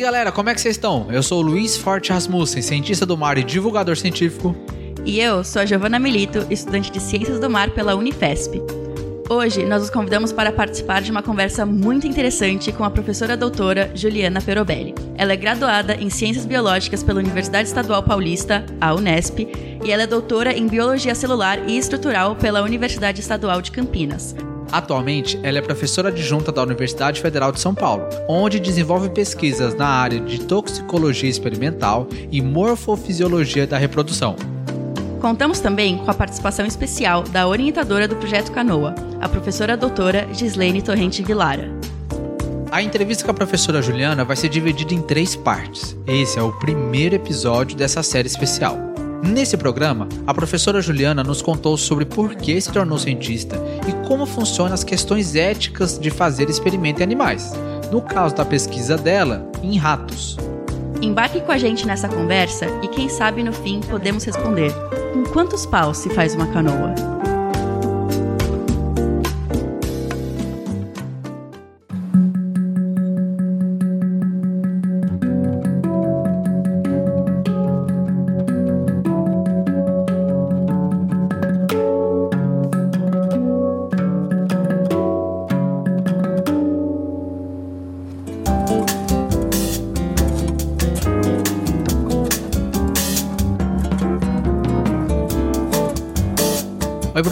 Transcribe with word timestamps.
galera, 0.00 0.32
como 0.32 0.48
é 0.48 0.54
que 0.54 0.60
vocês 0.60 0.76
estão? 0.76 1.06
Eu 1.10 1.22
sou 1.22 1.40
o 1.40 1.42
Luiz 1.42 1.76
Forte 1.76 2.12
Rasmussen, 2.12 2.62
cientista 2.62 3.04
do 3.04 3.16
mar 3.16 3.36
e 3.36 3.44
divulgador 3.44 3.96
científico. 3.96 4.56
E 5.04 5.20
eu 5.20 5.44
sou 5.44 5.62
a 5.62 5.66
Giovana 5.66 5.98
Milito, 5.98 6.46
estudante 6.50 6.90
de 6.90 7.00
Ciências 7.00 7.38
do 7.38 7.50
Mar 7.50 7.70
pela 7.70 7.94
Unifesp. 7.94 8.60
Hoje 9.28 9.64
nós 9.64 9.84
os 9.84 9.90
convidamos 9.90 10.32
para 10.32 10.50
participar 10.50 11.02
de 11.02 11.10
uma 11.10 11.22
conversa 11.22 11.64
muito 11.64 12.06
interessante 12.06 12.72
com 12.72 12.82
a 12.82 12.90
professora 12.90 13.36
doutora 13.36 13.92
Juliana 13.94 14.40
Perobelli. 14.40 14.94
Ela 15.16 15.34
é 15.34 15.36
graduada 15.36 15.94
em 15.94 16.10
Ciências 16.10 16.44
Biológicas 16.44 17.02
pela 17.02 17.20
Universidade 17.20 17.68
Estadual 17.68 18.02
Paulista, 18.02 18.64
a 18.80 18.94
Unesp, 18.94 19.38
e 19.84 19.92
ela 19.92 20.02
é 20.02 20.06
doutora 20.06 20.52
em 20.52 20.66
Biologia 20.66 21.14
Celular 21.14 21.68
e 21.68 21.78
Estrutural 21.78 22.34
pela 22.34 22.62
Universidade 22.62 23.20
Estadual 23.20 23.62
de 23.62 23.70
Campinas. 23.70 24.34
Atualmente, 24.72 25.38
ela 25.42 25.58
é 25.58 25.60
professora 25.60 26.08
adjunta 26.08 26.52
da 26.52 26.62
Universidade 26.62 27.20
Federal 27.20 27.50
de 27.50 27.60
São 27.60 27.74
Paulo, 27.74 28.04
onde 28.28 28.60
desenvolve 28.60 29.08
pesquisas 29.10 29.74
na 29.74 29.86
área 29.86 30.20
de 30.20 30.40
toxicologia 30.40 31.28
experimental 31.28 32.06
e 32.30 32.40
morfofisiologia 32.40 33.66
da 33.66 33.78
reprodução. 33.78 34.36
Contamos 35.20 35.60
também 35.60 35.98
com 35.98 36.10
a 36.10 36.14
participação 36.14 36.64
especial 36.64 37.22
da 37.22 37.46
orientadora 37.46 38.08
do 38.08 38.16
projeto 38.16 38.52
Canoa, 38.52 38.94
a 39.20 39.28
professora 39.28 39.76
doutora 39.76 40.26
Gislene 40.32 40.80
Torrente 40.80 41.22
Vilara. 41.22 41.70
A 42.70 42.80
entrevista 42.80 43.24
com 43.24 43.32
a 43.32 43.34
professora 43.34 43.82
Juliana 43.82 44.24
vai 44.24 44.36
ser 44.36 44.48
dividida 44.48 44.94
em 44.94 45.02
três 45.02 45.34
partes. 45.34 45.96
Esse 46.06 46.38
é 46.38 46.42
o 46.42 46.52
primeiro 46.52 47.16
episódio 47.16 47.76
dessa 47.76 48.02
série 48.02 48.28
especial. 48.28 48.89
Nesse 49.22 49.56
programa, 49.56 50.08
a 50.26 50.32
professora 50.32 50.80
Juliana 50.80 51.22
nos 51.22 51.42
contou 51.42 51.76
sobre 51.76 52.06
por 52.06 52.34
que 52.34 52.58
se 52.60 52.72
tornou 52.72 52.98
cientista 52.98 53.56
e 53.86 54.08
como 54.08 54.24
funcionam 54.24 54.72
as 54.72 54.82
questões 54.82 55.34
éticas 55.34 55.98
de 55.98 56.10
fazer 56.10 56.48
experimento 56.48 57.00
em 57.00 57.02
animais. 57.02 57.52
No 57.92 58.00
caso 58.00 58.34
da 58.34 58.44
pesquisa 58.44 58.96
dela, 58.96 59.50
em 59.62 59.76
ratos. 59.76 60.38
Embarque 61.02 61.40
com 61.42 61.52
a 61.52 61.58
gente 61.58 61.86
nessa 61.86 62.08
conversa 62.08 62.66
e 62.82 62.88
quem 62.88 63.08
sabe 63.08 63.42
no 63.42 63.52
fim 63.52 63.80
podemos 63.80 64.24
responder: 64.24 64.72
com 65.12 65.24
quantos 65.24 65.66
paus 65.66 65.98
se 65.98 66.08
faz 66.10 66.34
uma 66.34 66.46
canoa? 66.46 66.94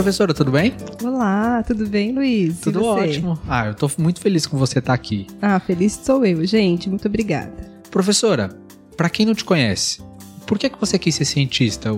Professora, 0.09 0.33
tudo 0.33 0.51
bem? 0.51 0.73
Olá, 1.05 1.62
tudo 1.62 1.87
bem, 1.87 2.12
Luiz? 2.12 2.61
Tudo 2.61 2.83
ótimo. 2.83 3.39
Ah, 3.47 3.67
eu 3.67 3.75
tô 3.75 3.91
muito 3.98 4.23
feliz 4.23 4.47
com 4.47 4.56
você 4.56 4.78
estar 4.78 4.95
aqui. 4.95 5.27
Ah, 5.42 5.61
feliz 5.61 6.00
sou 6.03 6.25
eu, 6.25 6.47
gente. 6.47 6.89
Muito 6.89 7.06
obrigada. 7.06 7.53
Professora, 7.91 8.48
para 8.97 9.11
quem 9.11 9.27
não 9.27 9.34
te 9.34 9.45
conhece, 9.45 10.00
por 10.47 10.59
que, 10.59 10.70
que 10.70 10.81
você 10.81 10.98
quis 10.98 11.15
ser 11.15 11.27
cientista? 11.27 11.91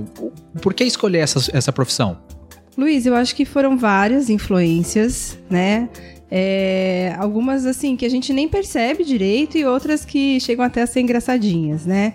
Por 0.61 0.75
que 0.75 0.83
escolher 0.83 1.19
essa, 1.19 1.39
essa 1.57 1.73
profissão? 1.73 2.19
Luiz, 2.77 3.07
eu 3.07 3.15
acho 3.15 3.33
que 3.37 3.45
foram 3.45 3.79
várias 3.79 4.29
influências, 4.29 5.39
né? 5.49 5.89
É, 6.29 7.15
algumas 7.17 7.65
assim 7.65 7.97
que 7.97 8.05
a 8.05 8.11
gente 8.11 8.33
nem 8.33 8.49
percebe 8.49 9.05
direito 9.05 9.57
e 9.57 9.65
outras 9.65 10.05
que 10.05 10.41
chegam 10.41 10.65
até 10.65 10.83
a 10.83 10.87
ser 10.87 11.01
engraçadinhas, 11.01 11.87
né? 11.87 12.15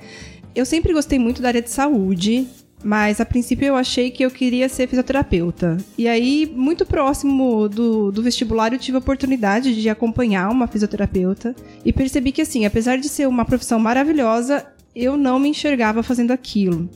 Eu 0.53 0.65
sempre 0.65 0.91
gostei 0.91 1.19
muito 1.19 1.41
da 1.41 1.47
área 1.47 1.61
de 1.61 1.69
saúde, 1.69 2.47
mas 2.85 3.19
a 3.19 3.25
princípio 3.25 3.65
eu 3.65 3.75
achei 3.75 4.11
que 4.11 4.23
eu 4.23 4.29
queria 4.29 4.69
ser 4.69 4.87
fisioterapeuta. 4.87 5.77
E 5.97 6.07
aí, 6.07 6.49
muito 6.55 6.85
próximo 6.85 7.67
do, 7.67 8.11
do 8.11 8.21
vestibular, 8.21 8.71
eu 8.71 8.77
tive 8.77 8.95
a 8.95 8.99
oportunidade 8.99 9.81
de 9.81 9.89
acompanhar 9.89 10.51
uma 10.51 10.67
fisioterapeuta 10.67 11.55
e 11.83 11.91
percebi 11.91 12.31
que, 12.31 12.43
assim, 12.43 12.63
apesar 12.63 12.97
de 12.97 13.09
ser 13.09 13.27
uma 13.27 13.43
profissão 13.43 13.79
maravilhosa, 13.79 14.63
eu 14.95 15.17
não 15.17 15.39
me 15.39 15.49
enxergava 15.49 16.03
fazendo 16.03 16.29
aquilo. 16.29 16.87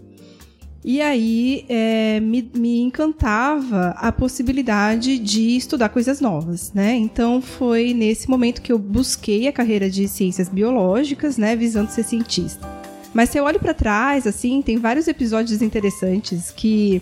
E 0.86 1.02
aí 1.02 1.66
é, 1.68 2.20
me, 2.20 2.48
me, 2.56 2.82
encantava 2.82 3.96
a 3.98 4.12
possibilidade 4.12 5.18
de 5.18 5.58
estudar 5.58 5.90
coisas 5.90 6.22
novas, 6.22 6.72
né? 6.72 6.96
Então 6.96 7.42
foi 7.42 7.94
nesse 7.96 8.30
momento 8.30 8.62
que 8.62 8.72
eu 8.72 8.78
busquei 8.78 9.48
a 9.48 9.52
carreira 9.52 9.90
de 9.90 10.08
ciências 10.08 10.48
biológicas, 10.48 11.36
né, 11.38 11.54
visando 11.56 11.92
ser 11.92 12.04
cientista. 12.04 12.79
Mas 13.14 13.30
se 13.30 13.38
eu 13.38 13.44
olho 13.44 13.60
para 13.60 13.74
trás, 13.74 14.28
assim, 14.28 14.62
tem 14.62 14.78
vários 14.78 15.08
episódios 15.08 15.62
interessantes 15.62 16.52
que 16.52 17.02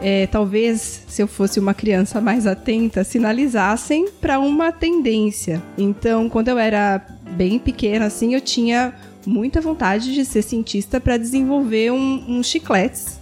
é, 0.00 0.26
talvez 0.26 1.04
se 1.06 1.22
eu 1.22 1.28
fosse 1.28 1.60
uma 1.60 1.72
criança 1.72 2.20
mais 2.20 2.46
atenta, 2.46 3.04
sinalizassem 3.04 4.08
para 4.20 4.38
uma 4.38 4.72
tendência. 4.72 5.62
Então, 5.78 6.28
quando 6.28 6.48
eu 6.48 6.58
era 6.58 7.04
bem 7.36 7.58
pequena, 7.58 8.06
assim, 8.06 8.34
eu 8.34 8.40
tinha 8.40 8.94
muita 9.26 9.60
vontade 9.60 10.12
de 10.12 10.24
ser 10.24 10.42
cientista 10.42 11.00
para 11.00 11.16
desenvolver 11.16 11.92
um, 11.92 12.24
uns 12.28 12.46
chicletes 12.46 13.18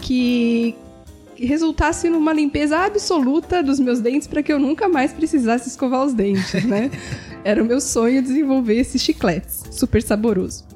que 0.00 0.74
resultasse 1.36 2.08
numa 2.08 2.32
limpeza 2.32 2.78
absoluta 2.78 3.62
dos 3.62 3.80
meus 3.80 4.00
dentes 4.00 4.28
para 4.28 4.42
que 4.42 4.52
eu 4.52 4.58
nunca 4.58 4.88
mais 4.88 5.12
precisasse 5.12 5.68
escovar 5.68 6.04
os 6.04 6.14
dentes, 6.14 6.64
né? 6.64 6.90
Era 7.44 7.60
o 7.62 7.66
meu 7.66 7.80
sonho 7.80 8.22
desenvolver 8.22 8.78
esses 8.78 9.02
chicletes, 9.02 9.64
super 9.70 10.00
saboroso. 10.00 10.71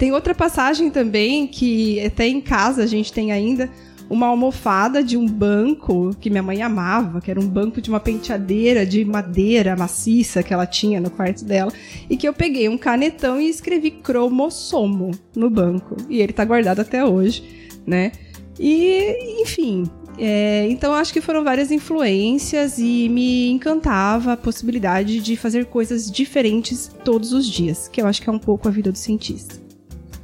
Tem 0.00 0.12
outra 0.12 0.34
passagem 0.34 0.88
também 0.88 1.46
que 1.46 2.00
até 2.00 2.26
em 2.26 2.40
casa 2.40 2.82
a 2.82 2.86
gente 2.86 3.12
tem 3.12 3.32
ainda 3.32 3.68
uma 4.08 4.28
almofada 4.28 5.04
de 5.04 5.14
um 5.14 5.26
banco 5.26 6.16
que 6.18 6.30
minha 6.30 6.42
mãe 6.42 6.62
amava, 6.62 7.20
que 7.20 7.30
era 7.30 7.38
um 7.38 7.46
banco 7.46 7.82
de 7.82 7.90
uma 7.90 8.00
penteadeira 8.00 8.86
de 8.86 9.04
madeira 9.04 9.76
maciça 9.76 10.42
que 10.42 10.54
ela 10.54 10.64
tinha 10.64 11.02
no 11.02 11.10
quarto 11.10 11.44
dela, 11.44 11.70
e 12.08 12.16
que 12.16 12.26
eu 12.26 12.32
peguei 12.32 12.66
um 12.66 12.78
canetão 12.78 13.38
e 13.38 13.50
escrevi 13.50 13.90
cromossomo 13.90 15.10
no 15.36 15.50
banco. 15.50 15.94
E 16.08 16.22
ele 16.22 16.32
tá 16.32 16.46
guardado 16.46 16.80
até 16.80 17.04
hoje, 17.04 17.44
né? 17.86 18.10
E, 18.58 19.42
enfim, 19.42 19.84
é, 20.16 20.66
então 20.70 20.94
acho 20.94 21.12
que 21.12 21.20
foram 21.20 21.44
várias 21.44 21.70
influências 21.70 22.78
e 22.78 23.06
me 23.10 23.50
encantava 23.50 24.32
a 24.32 24.36
possibilidade 24.38 25.20
de 25.20 25.36
fazer 25.36 25.66
coisas 25.66 26.10
diferentes 26.10 26.90
todos 27.04 27.34
os 27.34 27.46
dias, 27.46 27.86
que 27.86 28.00
eu 28.00 28.06
acho 28.06 28.22
que 28.22 28.30
é 28.30 28.32
um 28.32 28.38
pouco 28.38 28.66
a 28.66 28.70
vida 28.70 28.90
do 28.90 28.96
cientista. 28.96 29.68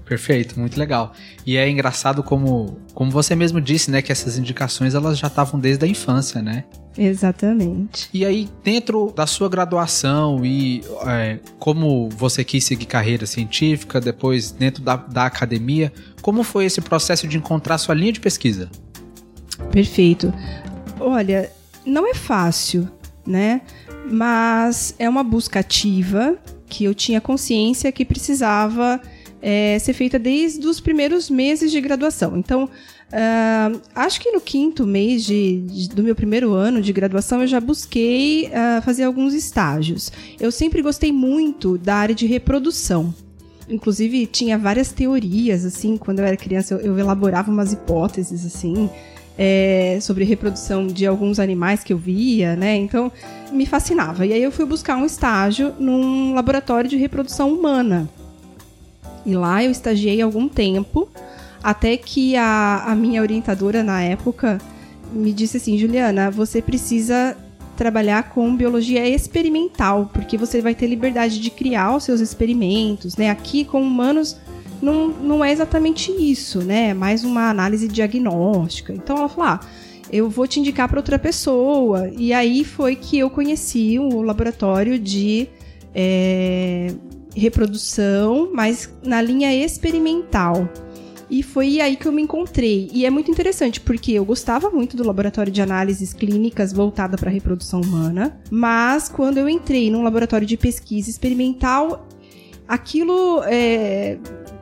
Perfeito, 0.06 0.58
muito 0.58 0.78
legal. 0.78 1.12
E 1.44 1.56
é 1.56 1.68
engraçado 1.68 2.22
como, 2.22 2.78
como 2.94 3.10
você 3.10 3.34
mesmo 3.34 3.60
disse, 3.60 3.90
né, 3.90 4.00
que 4.00 4.12
essas 4.12 4.38
indicações 4.38 4.94
elas 4.94 5.18
já 5.18 5.26
estavam 5.26 5.58
desde 5.58 5.84
a 5.84 5.88
infância, 5.88 6.40
né? 6.40 6.64
Exatamente. 6.96 8.08
E 8.14 8.24
aí, 8.24 8.48
dentro 8.62 9.12
da 9.14 9.26
sua 9.26 9.48
graduação 9.48 10.46
e 10.46 10.82
é, 11.08 11.40
como 11.58 12.08
você 12.10 12.44
quis 12.44 12.62
seguir 12.62 12.86
carreira 12.86 13.26
científica, 13.26 14.00
depois 14.00 14.52
dentro 14.52 14.80
da, 14.80 14.94
da 14.94 15.26
academia, 15.26 15.92
como 16.22 16.44
foi 16.44 16.66
esse 16.66 16.80
processo 16.80 17.26
de 17.26 17.36
encontrar 17.36 17.76
sua 17.76 17.94
linha 17.94 18.12
de 18.12 18.20
pesquisa? 18.20 18.70
Perfeito. 19.72 20.32
Olha, 21.00 21.50
não 21.84 22.08
é 22.08 22.14
fácil, 22.14 22.88
né? 23.26 23.60
Mas 24.08 24.94
é 25.00 25.08
uma 25.08 25.24
busca 25.24 25.58
ativa 25.58 26.38
que 26.68 26.84
eu 26.84 26.94
tinha 26.94 27.20
consciência 27.20 27.90
que 27.90 28.04
precisava 28.04 29.00
é, 29.40 29.78
ser 29.78 29.92
feita 29.92 30.18
desde 30.18 30.66
os 30.66 30.80
primeiros 30.80 31.30
meses 31.30 31.70
de 31.70 31.80
graduação. 31.80 32.36
Então, 32.36 32.64
uh, 32.64 33.80
acho 33.94 34.20
que 34.20 34.30
no 34.30 34.40
quinto 34.40 34.86
mês 34.86 35.24
de, 35.24 35.60
de, 35.60 35.88
do 35.90 36.02
meu 36.02 36.14
primeiro 36.14 36.52
ano 36.52 36.80
de 36.80 36.92
graduação 36.92 37.40
eu 37.40 37.46
já 37.46 37.60
busquei 37.60 38.46
uh, 38.46 38.82
fazer 38.82 39.04
alguns 39.04 39.34
estágios. 39.34 40.10
Eu 40.40 40.50
sempre 40.50 40.82
gostei 40.82 41.12
muito 41.12 41.78
da 41.78 41.96
área 41.96 42.14
de 42.14 42.26
reprodução. 42.26 43.14
Inclusive, 43.68 44.26
tinha 44.26 44.56
várias 44.56 44.92
teorias, 44.92 45.64
assim, 45.64 45.96
quando 45.96 46.20
eu 46.20 46.24
era 46.24 46.36
criança, 46.36 46.74
eu, 46.74 46.80
eu 46.80 46.98
elaborava 46.98 47.50
umas 47.50 47.72
hipóteses, 47.72 48.46
assim, 48.46 48.88
é, 49.36 49.98
sobre 50.00 50.24
reprodução 50.24 50.86
de 50.86 51.04
alguns 51.04 51.40
animais 51.40 51.82
que 51.82 51.92
eu 51.92 51.98
via, 51.98 52.54
né? 52.54 52.76
Então, 52.76 53.10
me 53.50 53.66
fascinava. 53.66 54.24
E 54.24 54.32
aí 54.32 54.42
eu 54.42 54.52
fui 54.52 54.64
buscar 54.64 54.96
um 54.96 55.04
estágio 55.04 55.74
num 55.80 56.32
laboratório 56.32 56.88
de 56.88 56.96
reprodução 56.96 57.52
humana. 57.52 58.08
E 59.26 59.34
lá 59.34 59.62
eu 59.62 59.70
estagiei 59.70 60.22
algum 60.22 60.48
tempo, 60.48 61.08
até 61.62 61.96
que 61.96 62.36
a, 62.36 62.84
a 62.86 62.94
minha 62.94 63.20
orientadora 63.20 63.82
na 63.82 64.00
época 64.00 64.58
me 65.12 65.32
disse 65.32 65.56
assim: 65.56 65.76
Juliana, 65.76 66.30
você 66.30 66.62
precisa 66.62 67.36
trabalhar 67.76 68.30
com 68.30 68.56
biologia 68.56 69.06
experimental, 69.06 70.08
porque 70.12 70.38
você 70.38 70.62
vai 70.62 70.74
ter 70.74 70.86
liberdade 70.86 71.40
de 71.40 71.50
criar 71.50 71.94
os 71.94 72.04
seus 72.04 72.20
experimentos, 72.20 73.16
né? 73.16 73.28
Aqui 73.28 73.64
com 73.64 73.82
humanos 73.82 74.36
não, 74.80 75.08
não 75.08 75.44
é 75.44 75.52
exatamente 75.52 76.10
isso, 76.12 76.62
né? 76.62 76.90
É 76.90 76.94
mais 76.94 77.24
uma 77.24 77.50
análise 77.50 77.88
diagnóstica. 77.88 78.92
Então 78.92 79.16
ela 79.16 79.28
falou: 79.28 79.50
ah, 79.50 79.60
eu 80.10 80.30
vou 80.30 80.46
te 80.46 80.60
indicar 80.60 80.88
para 80.88 80.98
outra 80.98 81.18
pessoa. 81.18 82.10
E 82.16 82.32
aí 82.32 82.64
foi 82.64 82.96
que 82.96 83.18
eu 83.18 83.28
conheci 83.28 83.98
o 83.98 84.22
laboratório 84.22 84.98
de 84.98 85.48
é, 85.94 86.92
reprodução, 87.36 88.50
mas 88.52 88.90
na 89.04 89.20
linha 89.20 89.54
experimental. 89.54 90.68
E 91.28 91.42
foi 91.42 91.80
aí 91.80 91.96
que 91.96 92.06
eu 92.06 92.12
me 92.12 92.22
encontrei. 92.22 92.88
E 92.92 93.04
é 93.04 93.10
muito 93.10 93.30
interessante, 93.30 93.80
porque 93.80 94.12
eu 94.12 94.24
gostava 94.24 94.70
muito 94.70 94.96
do 94.96 95.04
laboratório 95.04 95.52
de 95.52 95.60
análises 95.60 96.12
clínicas 96.12 96.72
voltada 96.72 97.16
para 97.16 97.28
a 97.28 97.32
reprodução 97.32 97.80
humana, 97.80 98.40
mas 98.50 99.08
quando 99.08 99.38
eu 99.38 99.48
entrei 99.48 99.90
num 99.90 100.02
laboratório 100.02 100.46
de 100.46 100.56
pesquisa 100.56 101.10
experimental, 101.10 102.06
aquilo 102.66 103.42
é, 103.44 104.18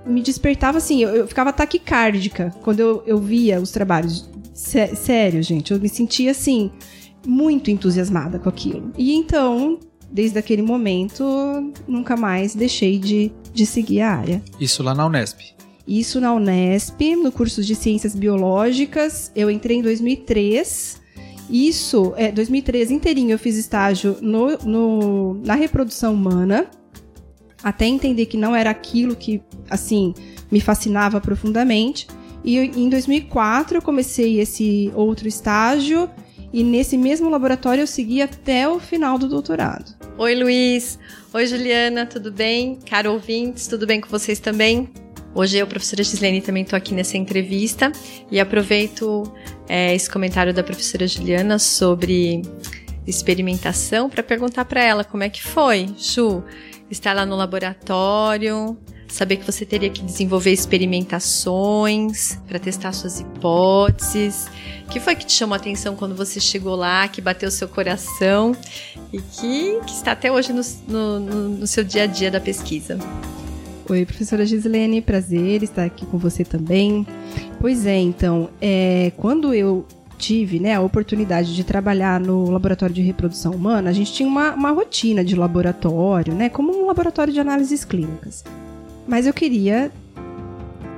me 0.07 0.23
despertava 0.23 0.79
assim, 0.79 1.03
eu, 1.03 1.11
eu, 1.11 1.29
ficava 1.29 1.53
taquicárdica 1.53 2.53
quando 2.63 2.81
eu, 2.81 3.03
eu 3.07 3.19
via 3.19 3.61
os 3.61 3.71
trabalhos. 3.71 4.29
sério, 4.55 5.43
gente, 5.43 5.73
eu 5.73 5.79
me 5.79 5.89
sentia 5.89 6.31
assim, 6.31 6.71
muito 7.27 7.71
entusiasmada 7.71 8.39
com 8.39 8.49
aquilo. 8.49 8.91
E 8.97 9.15
então, 9.15 9.79
desde 10.15 10.39
aquele 10.39 10.63
momento, 10.63 11.25
nunca 11.89 12.17
mais 12.17 12.55
deixei 12.55 13.01
de, 13.01 13.33
de 13.53 13.67
seguir 13.67 14.01
a 14.01 14.15
área. 14.15 14.43
Isso 14.61 14.81
lá 14.81 14.95
na 14.95 15.05
Unesp? 15.05 15.41
Isso 15.89 16.21
na 16.21 16.33
Unesp, 16.33 17.17
no 17.17 17.33
curso 17.33 17.65
de 17.65 17.75
Ciências 17.75 18.15
Biológicas. 18.15 19.33
Eu 19.35 19.51
entrei 19.51 19.79
em 19.79 19.83
2003. 19.83 21.03
Isso, 21.51 22.15
é, 22.17 22.31
2003 22.31 22.93
inteirinho 22.93 23.33
eu 23.33 23.39
fiz 23.41 23.57
estágio 23.57 24.17
no, 24.23 24.57
no, 24.59 25.35
na 25.45 25.55
reprodução 25.55 26.15
humana, 26.15 26.71
até 27.61 27.85
entender 27.85 28.27
que 28.27 28.37
não 28.37 28.55
era 28.55 28.71
aquilo 28.71 29.17
que, 29.17 29.43
assim, 29.69 30.15
me 30.49 30.61
fascinava 30.61 31.21
profundamente. 31.21 32.07
E 32.45 32.57
em 32.57 32.89
2004 32.89 33.79
eu 33.79 33.83
comecei 33.83 34.39
esse 34.39 34.93
outro 34.95 35.27
estágio 35.27 36.09
e 36.55 36.63
nesse 36.63 36.97
mesmo 36.97 37.29
laboratório 37.29 37.83
eu 37.83 37.87
segui 37.87 38.23
até 38.23 38.69
o 38.69 38.79
final 38.79 39.19
do 39.19 39.29
doutorado. 39.29 39.93
Oi, 40.17 40.37
Luiz. 40.37 41.01
Oi, 41.33 41.49
Juliana, 41.49 42.07
tudo 42.07 42.31
bem? 42.31 42.79
Caro 42.89 43.11
ouvintes, 43.11 43.67
tudo 43.67 43.85
bem 43.89 44.01
com 44.01 44.09
vocês 44.09 44.39
também? 44.39 44.89
Hoje 45.35 45.59
eu, 45.59 45.67
professora 45.67 46.05
Gislene, 46.05 46.41
também 46.41 46.63
estou 46.63 46.77
aqui 46.77 46.95
nessa 46.95 47.17
entrevista 47.17 47.91
e 48.31 48.39
aproveito 48.39 49.25
é, 49.69 49.97
esse 49.97 50.09
comentário 50.09 50.55
da 50.55 50.63
professora 50.63 51.09
Juliana 51.09 51.59
sobre 51.59 52.43
experimentação 53.05 54.09
para 54.09 54.23
perguntar 54.23 54.65
para 54.65 54.81
ela 54.81 55.03
como 55.03 55.25
é 55.25 55.29
que 55.29 55.43
foi, 55.43 55.89
Ju, 55.99 56.45
estar 56.89 57.15
lá 57.15 57.27
no 57.27 57.35
laboratório, 57.35 58.79
saber 59.15 59.37
que 59.37 59.47
você 59.47 59.65
teria 59.65 59.89
que 59.89 60.03
desenvolver 60.03 60.51
experimentações 60.51 62.37
para 62.49 62.59
testar 62.59 62.93
suas 62.93 63.21
hipóteses. 63.21 64.49
O 64.85 64.91
que 64.91 64.99
foi 64.99 65.15
que 65.15 65.25
te 65.25 65.33
chamou 65.33 65.55
a 65.55 65.57
atenção 65.57 65.95
quando 65.95 66.17
você 66.17 66.41
chegou 66.41 66.75
lá, 66.75 67.07
que 67.07 67.21
bateu 67.21 67.49
seu 67.49 67.69
coração 67.69 68.57
e 69.13 69.21
que, 69.21 69.79
que 69.87 69.93
está 69.93 70.13
até 70.13 70.33
hoje 70.33 70.53
no, 70.53 70.63
no, 70.89 71.49
no 71.51 71.67
seu 71.67 71.85
dia 71.85 72.03
a 72.03 72.07
dia 72.07 72.29
da 72.29 72.41
pesquisa? 72.41 72.99
Oi, 73.89 74.05
professora 74.05 74.45
Gislene, 74.45 75.01
prazer 75.01 75.63
estar 75.63 75.85
aqui 75.85 76.05
com 76.07 76.19
você 76.19 76.45
também. 76.45 77.07
Pois 77.61 77.87
é, 77.87 77.97
então, 77.97 78.51
é, 78.61 79.13
quando 79.17 79.55
eu 79.55 79.87
tive 80.19 80.59
né, 80.59 80.75
a 80.75 80.81
oportunidade 80.81 81.55
de 81.55 81.63
trabalhar 81.63 82.19
no 82.19 82.51
laboratório 82.51 82.95
de 82.95 83.03
reprodução 83.03 83.53
humana, 83.53 83.91
a 83.91 83.93
gente 83.93 84.13
tinha 84.13 84.29
uma, 84.29 84.55
uma 84.55 84.73
rotina 84.73 85.25
de 85.25 85.37
laboratório, 85.37 86.35
né, 86.35 86.49
como 86.49 86.77
um 86.77 86.87
laboratório 86.87 87.33
de 87.33 87.39
análises 87.39 87.85
clínicas. 87.85 88.43
Mas 89.07 89.27
eu 89.27 89.33
queria 89.33 89.93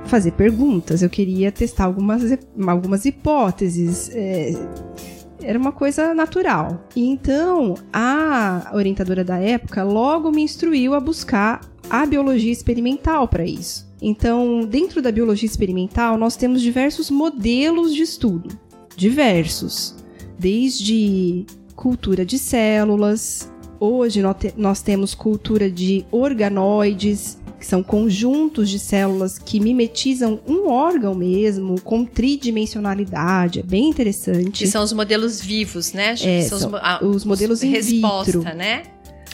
fazer 0.05 0.31
perguntas, 0.31 1.01
eu 1.01 1.09
queria 1.09 1.51
testar 1.51 1.85
algumas, 1.85 2.23
algumas 2.65 3.05
hipóteses. 3.05 4.09
É, 4.13 4.53
era 5.41 5.57
uma 5.57 5.71
coisa 5.71 6.13
natural. 6.13 6.85
E 6.95 7.07
então, 7.07 7.75
a 7.91 8.71
orientadora 8.73 9.23
da 9.23 9.37
época 9.37 9.83
logo 9.83 10.31
me 10.31 10.41
instruiu 10.41 10.93
a 10.93 10.99
buscar 10.99 11.61
a 11.89 12.05
biologia 12.05 12.51
experimental 12.51 13.27
para 13.27 13.45
isso. 13.45 13.87
Então, 14.01 14.61
dentro 14.61 15.01
da 15.01 15.11
biologia 15.11 15.47
experimental, 15.47 16.17
nós 16.17 16.35
temos 16.35 16.61
diversos 16.61 17.09
modelos 17.09 17.93
de 17.93 18.03
estudo. 18.03 18.57
Diversos. 18.95 19.95
Desde 20.37 21.45
cultura 21.75 22.25
de 22.25 22.37
células, 22.37 23.51
hoje 23.79 24.21
nós 24.55 24.81
temos 24.81 25.15
cultura 25.15 25.69
de 25.69 26.05
organoides, 26.11 27.39
que 27.59 27.65
são 27.65 27.81
conjuntos 27.81 28.69
de 28.69 28.79
células 28.79 29.37
que 29.37 29.59
mimetizam 29.59 30.39
um 30.47 30.69
órgão 30.69 31.15
mesmo, 31.15 31.81
com 31.81 32.05
tridimensionalidade. 32.05 33.59
É 33.59 33.63
bem 33.63 33.89
interessante. 33.89 34.63
Que 34.63 34.67
são 34.67 34.83
os 34.83 34.93
modelos 34.93 35.41
vivos, 35.41 35.93
né? 35.93 36.15
É, 36.21 36.41
são, 36.41 36.59
são 36.59 36.69
os, 36.69 36.75
a, 36.75 37.03
os, 37.03 37.25
modelos 37.25 37.63
em 37.63 37.69
resposta, 37.69 38.39
vitro. 38.39 38.55
né? 38.55 38.83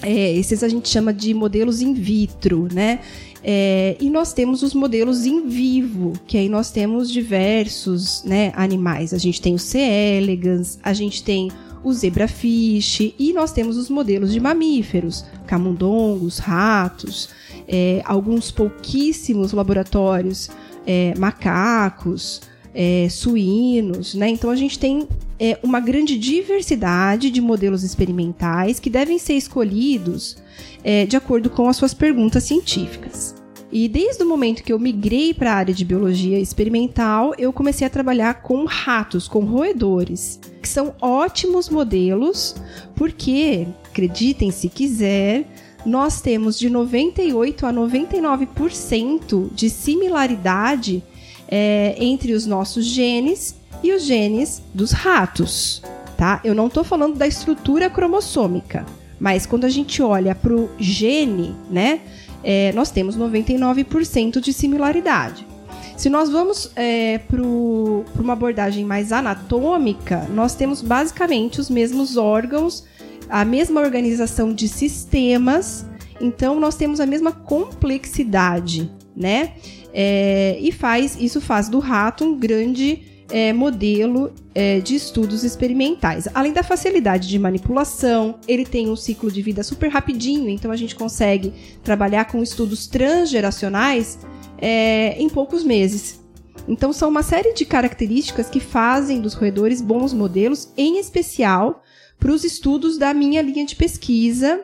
É, 0.02 0.34
esses 0.34 0.64
a 0.64 0.68
gente 0.68 0.90
chama 0.90 1.14
de 1.14 1.34
modelos 1.34 1.82
in 1.82 1.94
vitro, 1.94 2.68
né? 2.74 3.00
É, 3.44 3.98
e 4.00 4.10
nós 4.10 4.32
temos 4.32 4.64
os 4.64 4.74
modelos 4.74 5.26
em 5.26 5.48
vivo, 5.48 6.14
que 6.26 6.38
aí 6.38 6.48
nós 6.48 6.72
temos 6.72 7.12
diversos 7.12 8.24
né, 8.24 8.54
animais. 8.56 9.14
A 9.14 9.18
gente 9.18 9.42
tem 9.42 9.54
o 9.54 9.60
C. 9.60 9.80
elegans, 9.80 10.80
a 10.82 10.94
gente 10.94 11.22
tem 11.24 11.52
o 11.84 11.94
zebrafish 11.94 13.14
e 13.20 13.34
nós 13.34 13.52
temos 13.52 13.78
os 13.78 13.90
modelos 13.90 14.32
de 14.32 14.40
mamíferos, 14.40 15.26
camundongos, 15.46 16.38
ratos, 16.38 17.30
é, 17.68 18.02
alguns 18.06 18.52
pouquíssimos 18.52 19.52
laboratórios, 19.52 20.50
é, 20.86 21.14
macacos, 21.18 22.42
é, 22.74 23.08
suínos, 23.10 24.16
né? 24.16 24.30
Então 24.30 24.50
a 24.50 24.56
gente 24.56 24.80
tem 24.80 25.08
é, 25.40 25.60
uma 25.62 25.80
grande 25.80 26.18
diversidade 26.18 27.30
de 27.30 27.42
modelos 27.42 27.84
experimentais 27.84 28.80
que 28.80 28.90
devem 28.90 29.20
ser 29.20 29.34
escolhidos 29.34 30.38
é, 30.84 31.06
de 31.06 31.16
acordo 31.16 31.50
com 31.50 31.68
as 31.68 31.78
suas 31.78 31.94
perguntas 31.94 32.44
científicas. 32.44 33.43
E 33.76 33.88
desde 33.88 34.22
o 34.22 34.30
momento 34.30 34.62
que 34.62 34.72
eu 34.72 34.78
migrei 34.78 35.34
para 35.34 35.52
a 35.52 35.56
área 35.56 35.74
de 35.74 35.84
biologia 35.84 36.40
experimental, 36.40 37.34
eu 37.40 37.52
comecei 37.52 37.88
a 37.88 37.90
trabalhar 37.90 38.36
com 38.44 38.66
ratos, 38.66 39.28
com 39.28 39.40
roedores, 39.40 40.40
que 40.62 40.70
são 40.70 40.94
ótimos 41.02 41.70
modelos, 41.70 42.56
porque, 42.96 43.66
acreditem 43.86 44.52
se 44.52 44.70
quiser, 44.70 45.48
nós 45.84 46.22
temos 46.22 46.60
de 46.60 46.70
98 46.70 47.66
a 47.66 47.74
99% 47.74 49.52
de 49.52 49.72
similaridade 49.72 51.04
é, 51.48 51.96
entre 51.98 52.34
os 52.34 52.46
nossos 52.46 52.86
genes 52.86 53.56
e 53.82 53.92
os 53.92 54.04
genes 54.04 54.62
dos 54.72 54.92
ratos, 54.92 55.82
tá? 56.16 56.40
Eu 56.44 56.54
não 56.54 56.68
estou 56.68 56.84
falando 56.84 57.18
da 57.18 57.26
estrutura 57.26 57.90
cromossômica, 57.90 58.86
mas 59.20 59.48
quando 59.48 59.66
a 59.66 59.70
gente 59.70 60.00
olha 60.00 60.36
para 60.36 60.54
o 60.54 60.70
gene, 60.78 61.56
né, 61.72 62.02
é, 62.44 62.72
nós 62.74 62.92
temos 62.92 63.18
99% 63.18 64.40
de 64.40 64.52
similaridade. 64.52 65.48
Se 65.96 66.10
nós 66.10 66.30
vamos 66.30 66.72
é, 66.76 67.20
para 67.20 67.42
uma 67.42 68.34
abordagem 68.34 68.84
mais 68.84 69.12
anatômica, 69.12 70.28
nós 70.34 70.56
temos 70.56 70.82
basicamente 70.82 71.60
os 71.60 71.70
mesmos 71.70 72.18
órgãos, 72.18 72.84
a 73.30 73.46
mesma 73.46 73.80
organização 73.80 74.54
de 74.54 74.68
sistemas, 74.68 75.86
então 76.20 76.60
nós 76.60 76.76
temos 76.76 77.00
a 77.00 77.06
mesma 77.06 77.32
complexidade, 77.32 78.92
né? 79.16 79.54
É, 79.94 80.58
e 80.60 80.72
faz 80.72 81.16
isso 81.20 81.40
faz 81.40 81.70
do 81.70 81.78
rato 81.78 82.26
um 82.26 82.38
grande 82.38 83.13
é, 83.34 83.52
modelo 83.52 84.32
é, 84.54 84.80
de 84.80 84.94
estudos 84.94 85.44
experimentais. 85.44 86.28
Além 86.36 86.54
da 86.54 86.62
facilidade 86.62 87.28
de 87.28 87.40
manipulação, 87.40 88.36
ele 88.48 88.64
tem 88.64 88.92
um 88.92 88.96
ciclo 88.96 89.32
de 89.32 89.42
vida 89.42 89.64
super 89.64 89.90
rapidinho, 89.90 90.48
então 90.48 90.70
a 90.70 90.76
gente 90.76 90.96
consegue 90.96 91.52
trabalhar 91.84 92.26
com 92.26 92.44
estudos 92.44 92.86
transgeracionais 92.86 94.20
é, 94.60 95.20
em 95.20 95.28
poucos 95.28 95.64
meses. 95.64 96.22
Então 96.68 96.94
são 96.94 97.10
uma 97.10 97.24
série 97.24 97.54
de 97.54 97.66
características 97.66 98.52
que 98.52 98.60
fazem 98.60 99.20
dos 99.20 99.34
roedores 99.34 99.82
bons 99.82 100.14
modelos, 100.14 100.72
em 100.78 101.00
especial 101.00 101.82
para 102.20 102.32
os 102.32 102.44
estudos 102.44 103.00
da 103.00 103.16
minha 103.16 103.42
linha 103.42 103.66
de 103.66 103.76
pesquisa, 103.76 104.62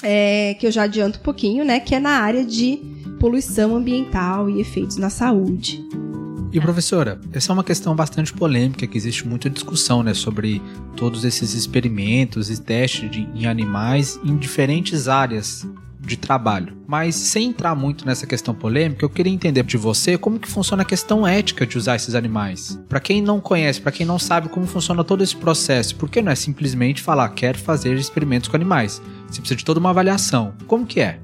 é, 0.00 0.54
que 0.54 0.66
eu 0.66 0.70
já 0.70 0.84
adianto 0.84 1.18
um 1.18 1.22
pouquinho, 1.22 1.64
né, 1.64 1.80
que 1.80 1.96
é 1.96 1.98
na 1.98 2.20
área 2.20 2.44
de 2.44 2.80
poluição 3.18 3.74
ambiental 3.74 4.48
e 4.48 4.60
efeitos 4.60 4.96
na 4.96 5.10
saúde. 5.10 5.84
E 6.52 6.60
professora, 6.60 7.20
essa 7.32 7.52
é 7.52 7.54
uma 7.54 7.62
questão 7.62 7.94
bastante 7.94 8.32
polêmica, 8.32 8.84
que 8.86 8.98
existe 8.98 9.26
muita 9.26 9.48
discussão 9.48 10.02
né, 10.02 10.14
sobre 10.14 10.60
todos 10.96 11.24
esses 11.24 11.54
experimentos 11.54 12.50
e 12.50 12.60
testes 12.60 13.08
de, 13.08 13.28
em 13.34 13.46
animais 13.46 14.18
em 14.24 14.36
diferentes 14.36 15.06
áreas 15.06 15.64
de 16.00 16.16
trabalho. 16.16 16.76
Mas 16.88 17.14
sem 17.14 17.50
entrar 17.50 17.74
muito 17.76 18.04
nessa 18.04 18.26
questão 18.26 18.52
polêmica, 18.52 19.04
eu 19.04 19.10
queria 19.10 19.32
entender 19.32 19.62
de 19.62 19.76
você 19.76 20.18
como 20.18 20.40
que 20.40 20.48
funciona 20.48 20.82
a 20.82 20.86
questão 20.86 21.24
ética 21.24 21.64
de 21.64 21.78
usar 21.78 21.96
esses 21.96 22.16
animais. 22.16 22.80
Para 22.88 22.98
quem 22.98 23.22
não 23.22 23.38
conhece, 23.38 23.80
para 23.80 23.92
quem 23.92 24.04
não 24.04 24.18
sabe 24.18 24.48
como 24.48 24.66
funciona 24.66 25.04
todo 25.04 25.22
esse 25.22 25.36
processo, 25.36 25.94
porque 25.96 26.20
não 26.20 26.32
é 26.32 26.34
simplesmente 26.34 27.00
falar 27.00 27.28
quero 27.28 27.58
fazer 27.58 27.94
experimentos 27.94 28.48
com 28.48 28.56
animais. 28.56 29.00
Você 29.28 29.40
precisa 29.40 29.56
de 29.56 29.64
toda 29.64 29.78
uma 29.78 29.90
avaliação. 29.90 30.54
Como 30.66 30.84
que 30.84 31.00
é? 31.00 31.20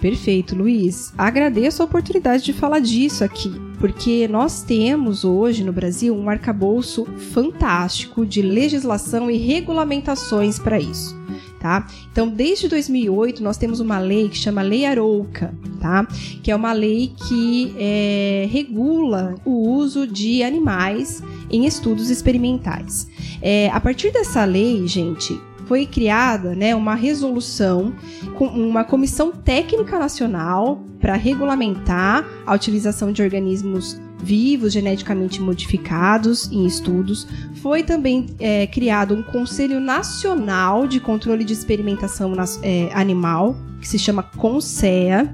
Perfeito, 0.00 0.56
Luiz. 0.56 1.12
Agradeço 1.16 1.82
a 1.82 1.84
oportunidade 1.84 2.42
de 2.42 2.54
falar 2.54 2.78
disso 2.78 3.22
aqui, 3.22 3.52
porque 3.78 4.26
nós 4.26 4.62
temos 4.62 5.24
hoje 5.24 5.62
no 5.62 5.72
Brasil 5.72 6.16
um 6.16 6.30
arcabouço 6.30 7.04
fantástico 7.34 8.24
de 8.24 8.40
legislação 8.40 9.30
e 9.30 9.36
regulamentações 9.36 10.58
para 10.58 10.80
isso. 10.80 11.20
Tá? 11.58 11.86
Então, 12.10 12.26
desde 12.26 12.68
2008, 12.68 13.42
nós 13.42 13.58
temos 13.58 13.80
uma 13.80 13.98
lei 13.98 14.30
que 14.30 14.38
chama 14.38 14.62
Lei 14.62 14.86
Arouca, 14.86 15.52
tá? 15.78 16.08
que 16.42 16.50
é 16.50 16.56
uma 16.56 16.72
lei 16.72 17.12
que 17.28 17.74
é, 17.76 18.48
regula 18.50 19.34
o 19.44 19.68
uso 19.68 20.06
de 20.06 20.42
animais 20.42 21.22
em 21.50 21.66
estudos 21.66 22.08
experimentais. 22.08 23.06
É, 23.42 23.68
a 23.68 23.78
partir 23.78 24.10
dessa 24.10 24.42
lei, 24.46 24.86
gente, 24.86 25.38
foi 25.70 25.86
criada 25.86 26.52
né, 26.52 26.74
uma 26.74 26.96
resolução 26.96 27.94
com 28.36 28.46
uma 28.46 28.82
comissão 28.82 29.30
técnica 29.30 30.00
nacional 30.00 30.82
para 30.98 31.14
regulamentar 31.14 32.26
a 32.44 32.52
utilização 32.56 33.12
de 33.12 33.22
organismos 33.22 33.96
vivos 34.18 34.72
geneticamente 34.72 35.40
modificados 35.40 36.50
em 36.50 36.66
estudos. 36.66 37.24
Foi 37.62 37.84
também 37.84 38.26
é, 38.40 38.66
criado 38.66 39.14
um 39.14 39.22
Conselho 39.22 39.78
Nacional 39.78 40.88
de 40.88 40.98
Controle 40.98 41.44
de 41.44 41.52
Experimentação 41.52 42.32
é, 42.64 42.90
Animal, 42.92 43.54
que 43.80 43.86
se 43.86 43.96
chama 43.96 44.24
CONSEA. 44.24 45.32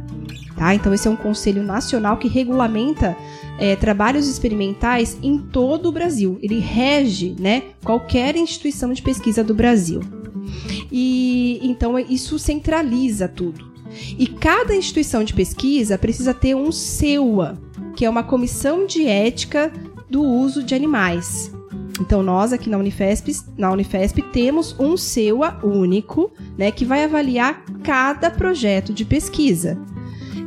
Tá? 0.57 0.75
Então, 0.75 0.95
esse 0.95 1.07
é 1.07 1.11
um 1.11 1.17
conselho 1.17 1.63
nacional 1.63 2.17
que 2.17 2.29
regulamenta 2.29 3.15
é, 3.59 3.77
trabalhos 3.77 4.27
experimentais 4.27 5.19
em 5.23 5.39
todo 5.39 5.89
o 5.89 5.93
Brasil. 5.93 6.39
Ele 6.43 6.59
rege 6.59 7.37
né, 7.39 7.63
qualquer 7.85 8.37
instituição 8.37 8.93
de 8.93 9.03
pesquisa 9.03 9.45
do 9.45 9.55
Brasil. 9.55 10.01
E 10.91 11.61
então 11.63 11.99
isso 11.99 12.39
centraliza 12.39 13.29
tudo. 13.29 13.73
E 14.19 14.27
cada 14.27 14.75
instituição 14.75 15.25
de 15.25 15.33
pesquisa 15.33 15.99
precisa 15.99 16.35
ter 16.35 16.55
um 16.55 16.71
SEUA, 16.71 17.59
que 17.95 18.05
é 18.05 18.11
uma 18.11 18.23
comissão 18.23 18.87
de 18.87 19.07
ética 19.07 19.73
do 20.09 20.23
uso 20.23 20.63
de 20.63 20.75
animais. 20.75 21.51
Então 22.01 22.23
nós 22.23 22.53
aqui 22.53 22.69
na 22.69 22.77
Unifesp, 22.77 23.33
na 23.57 23.73
Unifesp 23.73 24.21
temos 24.33 24.79
um 24.79 24.97
SEUA 24.97 25.59
único, 25.63 26.31
né, 26.59 26.71
que 26.71 26.85
vai 26.85 27.05
avaliar 27.05 27.65
cada 27.83 28.31
projeto 28.31 28.93
de 28.93 29.05
pesquisa. 29.05 29.79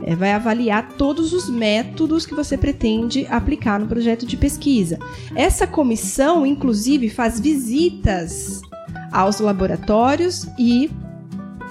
É, 0.03 0.15
vai 0.15 0.31
avaliar 0.31 0.89
todos 0.97 1.33
os 1.33 1.49
métodos 1.49 2.25
que 2.25 2.33
você 2.33 2.57
pretende 2.57 3.27
aplicar 3.29 3.79
no 3.79 3.87
projeto 3.87 4.25
de 4.25 4.37
pesquisa. 4.37 4.97
Essa 5.35 5.67
comissão, 5.67 6.45
inclusive, 6.45 7.09
faz 7.09 7.39
visitas 7.39 8.61
aos 9.11 9.39
laboratórios 9.39 10.47
e 10.57 10.89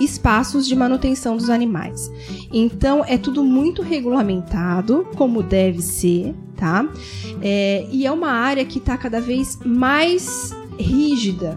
espaços 0.00 0.66
de 0.66 0.76
manutenção 0.76 1.36
dos 1.36 1.50
animais. 1.50 2.10
Então 2.52 3.04
é 3.06 3.18
tudo 3.18 3.42
muito 3.44 3.82
regulamentado, 3.82 5.06
como 5.16 5.42
deve 5.42 5.82
ser, 5.82 6.34
tá? 6.56 6.88
É, 7.42 7.86
e 7.90 8.06
é 8.06 8.12
uma 8.12 8.30
área 8.30 8.64
que 8.64 8.78
está 8.78 8.96
cada 8.96 9.20
vez 9.20 9.58
mais 9.64 10.54
rígida, 10.78 11.56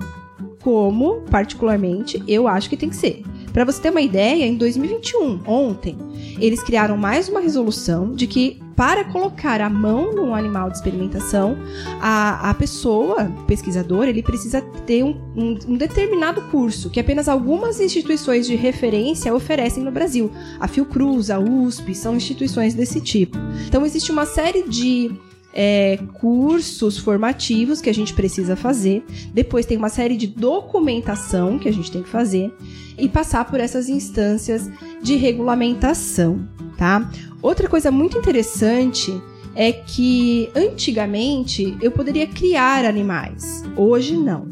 como 0.62 1.22
particularmente 1.30 2.22
eu 2.28 2.48
acho 2.48 2.70
que 2.70 2.78
tem 2.78 2.90
que 2.90 2.96
ser. 2.96 3.24
Para 3.54 3.66
você 3.66 3.82
ter 3.82 3.90
uma 3.90 4.02
ideia, 4.02 4.46
em 4.46 4.56
2021, 4.56 5.42
ontem, 5.46 5.98
eles 6.40 6.64
criaram 6.64 6.96
mais 6.96 7.28
uma 7.28 7.40
resolução 7.40 8.14
de 8.14 8.26
que 8.26 8.60
para 8.76 9.04
colocar 9.04 9.62
a 9.62 9.70
mão 9.70 10.14
num 10.14 10.34
animal 10.34 10.70
de 10.70 10.78
experimentação, 10.78 11.58
a, 12.02 12.50
a 12.50 12.54
pessoa, 12.54 13.32
pesquisador, 13.46 14.06
ele 14.06 14.24
precisa 14.24 14.62
ter 14.62 15.04
um, 15.04 15.16
um, 15.36 15.60
um, 15.68 15.78
determinado 15.78 16.42
curso 16.44 16.90
que 16.90 17.00
apenas 17.00 17.28
algumas 17.28 17.80
instituições 17.80 18.48
de 18.48 18.56
referência 18.56 19.34
oferecem 19.34 19.84
no 19.84 19.92
Brasil. 19.92 20.32
A 20.60 20.68
Fiocruz, 20.68 21.30
a 21.30 21.38
USP, 21.38 21.94
são 21.94 22.16
instituições 22.16 22.74
desse 22.74 23.00
tipo. 23.02 23.38
Então, 23.68 23.86
existe 23.86 24.12
uma 24.12 24.26
série 24.26 24.64
de 24.64 25.12
é, 25.54 26.00
cursos 26.14 26.98
formativos 26.98 27.82
que 27.82 27.90
a 27.90 27.94
gente 27.94 28.14
precisa 28.14 28.56
fazer. 28.56 29.04
Depois 29.34 29.66
tem 29.66 29.78
uma 29.78 29.90
série 29.90 30.16
de 30.16 30.28
documentação 30.28 31.60
que 31.60 31.68
a 31.68 31.74
gente 31.74 31.92
tem 31.92 32.04
que 32.04 32.10
fazer 32.10 32.54
e 32.98 33.10
passar 33.10 33.46
por 33.46 33.60
essas 33.60 33.90
instâncias 33.90 34.70
de 35.02 35.16
regulamentação, 35.16 36.48
tá? 36.78 37.10
Outra 37.42 37.68
coisa 37.68 37.92
muito 37.92 38.18
interessante 38.18 39.12
é 39.56 39.72
que 39.72 40.50
antigamente 40.56 41.78
eu 41.82 41.92
poderia 41.92 42.28
criar 42.28 42.86
animais, 42.86 43.64
hoje 43.76 44.16
não. 44.16 44.48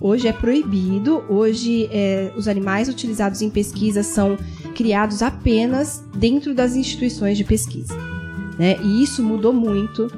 Hoje 0.00 0.26
é 0.26 0.32
proibido, 0.32 1.22
hoje 1.28 1.88
é, 1.92 2.32
os 2.36 2.48
animais 2.48 2.88
utilizados 2.88 3.40
em 3.40 3.48
pesquisa 3.48 4.02
são 4.02 4.36
criados 4.74 5.22
apenas 5.22 6.02
dentro 6.16 6.52
das 6.52 6.74
instituições 6.74 7.38
de 7.38 7.44
pesquisa. 7.44 7.94
Né? 8.58 8.76
E 8.82 9.00
isso 9.00 9.22
mudou 9.22 9.52
muito 9.52 10.10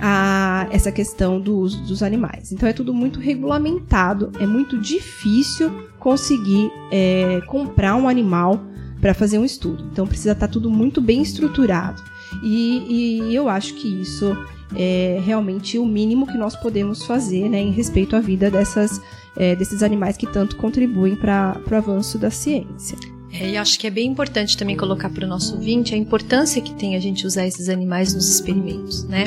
a 0.00 0.66
essa 0.70 0.90
questão 0.90 1.40
do 1.40 1.56
uso 1.58 1.82
dos 1.82 2.02
animais. 2.02 2.52
Então 2.52 2.68
é 2.68 2.72
tudo 2.72 2.94
muito 2.94 3.20
regulamentado, 3.20 4.32
é 4.40 4.46
muito 4.46 4.78
difícil 4.78 5.70
conseguir 5.98 6.70
é, 6.90 7.40
comprar 7.46 7.94
um 7.94 8.08
animal 8.08 8.60
para 9.00 9.14
fazer 9.14 9.38
um 9.38 9.44
estudo. 9.44 9.84
Então 9.92 10.06
precisa 10.06 10.32
estar 10.32 10.46
tá 10.46 10.52
tudo 10.52 10.70
muito 10.70 11.00
bem 11.00 11.22
estruturado. 11.22 12.02
E, 12.42 13.28
e, 13.28 13.34
eu 13.34 13.48
acho 13.48 13.74
que 13.74 14.00
isso 14.00 14.36
é 14.76 15.20
realmente 15.24 15.78
o 15.78 15.84
mínimo 15.84 16.26
que 16.26 16.38
nós 16.38 16.54
podemos 16.54 17.04
fazer 17.04 17.48
né, 17.48 17.60
em 17.60 17.72
respeito 17.72 18.14
à 18.14 18.20
vida 18.20 18.50
dessas, 18.50 19.00
é, 19.36 19.56
desses 19.56 19.82
animais 19.82 20.16
que 20.16 20.26
tanto 20.26 20.56
contribuem 20.56 21.16
para 21.16 21.60
o 21.70 21.74
avanço 21.74 22.18
da 22.18 22.30
ciência. 22.30 22.96
É, 23.32 23.50
e 23.50 23.56
acho 23.56 23.78
que 23.78 23.86
é 23.86 23.90
bem 23.90 24.08
importante 24.08 24.56
também 24.56 24.76
colocar 24.76 25.08
para 25.08 25.24
o 25.24 25.28
nosso 25.28 25.54
ouvinte 25.54 25.94
a 25.94 25.96
importância 25.96 26.60
que 26.60 26.74
tem 26.74 26.96
a 26.96 27.00
gente 27.00 27.26
usar 27.26 27.46
esses 27.46 27.68
animais 27.68 28.12
nos 28.12 28.28
experimentos, 28.28 29.04
né? 29.04 29.24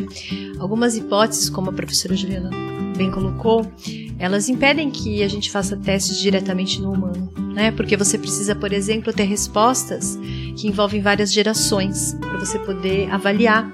Algumas 0.59 0.97
hipóteses, 0.97 1.49
como 1.49 1.69
a 1.69 1.73
professora 1.73 2.15
Juliana 2.15 2.49
bem 2.97 3.09
colocou, 3.09 3.65
elas 4.19 4.49
impedem 4.49 4.91
que 4.91 5.23
a 5.23 5.27
gente 5.27 5.49
faça 5.49 5.75
testes 5.77 6.17
diretamente 6.17 6.81
no 6.81 6.91
humano, 6.91 7.31
né? 7.53 7.71
Porque 7.71 7.95
você 7.95 8.17
precisa, 8.17 8.53
por 8.53 8.73
exemplo, 8.73 9.13
ter 9.13 9.23
respostas 9.23 10.17
que 10.57 10.67
envolvem 10.67 11.01
várias 11.01 11.31
gerações 11.31 12.13
para 12.19 12.37
você 12.37 12.59
poder 12.59 13.09
avaliar 13.09 13.71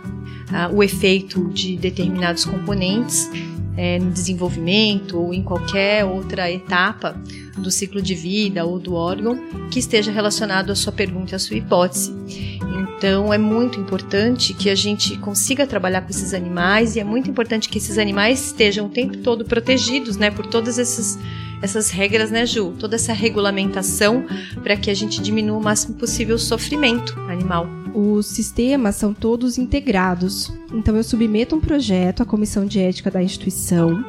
ah, 0.51 0.69
o 0.71 0.83
efeito 0.83 1.49
de 1.49 1.75
determinados 1.77 2.45
componentes 2.45 3.29
é, 3.79 3.97
no 3.97 4.11
desenvolvimento 4.11 5.17
ou 5.17 5.33
em 5.33 5.41
qualquer 5.41 6.03
outra 6.03 6.51
etapa 6.51 7.15
do 7.57 7.71
ciclo 7.71 8.01
de 8.01 8.13
vida 8.13 8.65
ou 8.65 8.77
do 8.77 8.93
órgão 8.93 9.39
que 9.71 9.79
esteja 9.79 10.11
relacionado 10.11 10.69
à 10.69 10.75
sua 10.75 10.91
pergunta 10.91 11.37
à 11.37 11.39
sua 11.39 11.55
hipótese. 11.55 12.13
Então 12.97 13.33
é 13.33 13.37
muito 13.37 13.79
importante 13.79 14.53
que 14.53 14.69
a 14.69 14.75
gente 14.75 15.17
consiga 15.19 15.65
trabalhar 15.65 16.01
com 16.01 16.09
esses 16.09 16.33
animais 16.33 16.97
e 16.97 16.99
é 16.99 17.05
muito 17.05 17.29
importante 17.29 17.69
que 17.69 17.77
esses 17.77 17.97
animais 17.97 18.47
estejam 18.47 18.87
o 18.87 18.89
tempo 18.89 19.15
todo 19.19 19.45
protegidos, 19.45 20.17
né, 20.17 20.29
por 20.29 20.45
todas 20.45 20.77
essas 20.77 21.17
essas 21.61 21.89
regras, 21.89 22.31
né, 22.31 22.45
Ju? 22.45 22.73
Toda 22.79 22.95
essa 22.95 23.11
regulamentação 23.11 24.25
para 24.63 24.77
que 24.77 24.89
a 24.89 24.93
gente 24.93 25.21
diminua 25.21 25.57
o 25.57 25.61
máximo 25.61 25.95
possível 25.95 26.35
o 26.35 26.39
sofrimento 26.39 27.19
animal. 27.29 27.78
Os 27.93 28.27
sistemas 28.27 28.95
são 28.95 29.13
todos 29.13 29.57
integrados. 29.57 30.51
Então 30.73 30.95
eu 30.95 31.03
submeto 31.03 31.55
um 31.55 31.59
projeto 31.59 32.23
à 32.23 32.25
comissão 32.25 32.65
de 32.65 32.79
ética 32.79 33.09
da 33.09 33.21
instituição 33.21 34.03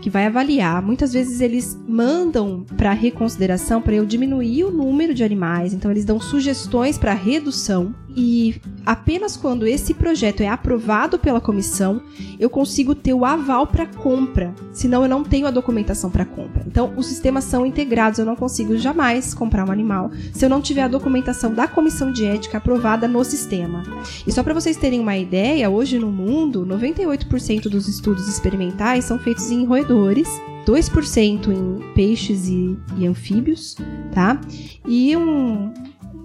que 0.00 0.10
vai 0.10 0.26
avaliar. 0.26 0.80
Muitas 0.82 1.12
vezes 1.12 1.40
eles 1.40 1.76
mandam 1.88 2.64
para 2.76 2.92
reconsideração 2.92 3.82
para 3.82 3.94
eu 3.94 4.06
diminuir 4.06 4.64
o 4.64 4.70
número 4.70 5.12
de 5.12 5.24
animais, 5.24 5.72
então 5.72 5.90
eles 5.90 6.04
dão 6.04 6.20
sugestões 6.20 6.96
para 6.96 7.12
redução 7.12 7.94
e 8.16 8.54
apenas 8.86 9.36
quando 9.36 9.66
esse 9.66 9.92
projeto 9.92 10.40
é 10.40 10.48
aprovado 10.48 11.18
pela 11.18 11.40
comissão, 11.40 12.00
eu 12.40 12.48
consigo 12.48 12.94
ter 12.94 13.12
o 13.12 13.26
aval 13.26 13.66
para 13.66 13.84
compra. 13.84 14.54
Senão 14.72 15.02
eu 15.02 15.08
não 15.08 15.22
tenho 15.22 15.46
a 15.46 15.50
documentação 15.50 16.10
para 16.10 16.24
compra. 16.24 16.64
Então 16.66 16.94
os 16.96 17.06
sistemas 17.06 17.44
são 17.44 17.66
integrados, 17.66 18.18
eu 18.18 18.24
não 18.24 18.34
consigo 18.34 18.76
jamais 18.78 19.34
comprar 19.34 19.68
um 19.68 19.72
animal 19.72 20.10
se 20.32 20.44
eu 20.44 20.48
não 20.48 20.62
tiver 20.62 20.82
a 20.82 20.88
documentação 20.88 21.52
da 21.52 21.68
comissão 21.68 22.10
de 22.10 22.24
ética 22.24 22.56
aprovada 22.56 23.06
no 23.06 23.22
sistema. 23.22 23.82
E 24.26 24.32
só 24.32 24.42
para 24.42 24.54
vocês 24.54 24.78
terem 24.78 25.00
uma 25.00 25.16
ideia, 25.16 25.68
hoje 25.68 25.98
no 25.98 26.10
mundo, 26.10 26.64
98% 26.64 27.68
dos 27.68 27.86
estudos 27.86 28.26
experimentais 28.28 29.04
são 29.04 29.18
feitos 29.18 29.50
em 29.50 29.66
roedores 29.66 30.28
2% 30.66 31.48
em 31.48 31.92
peixes 31.92 32.48
e, 32.48 32.76
e, 32.96 33.06
anfíbios, 33.06 33.76
tá? 34.12 34.40
E 34.84 35.16
um, 35.16 35.72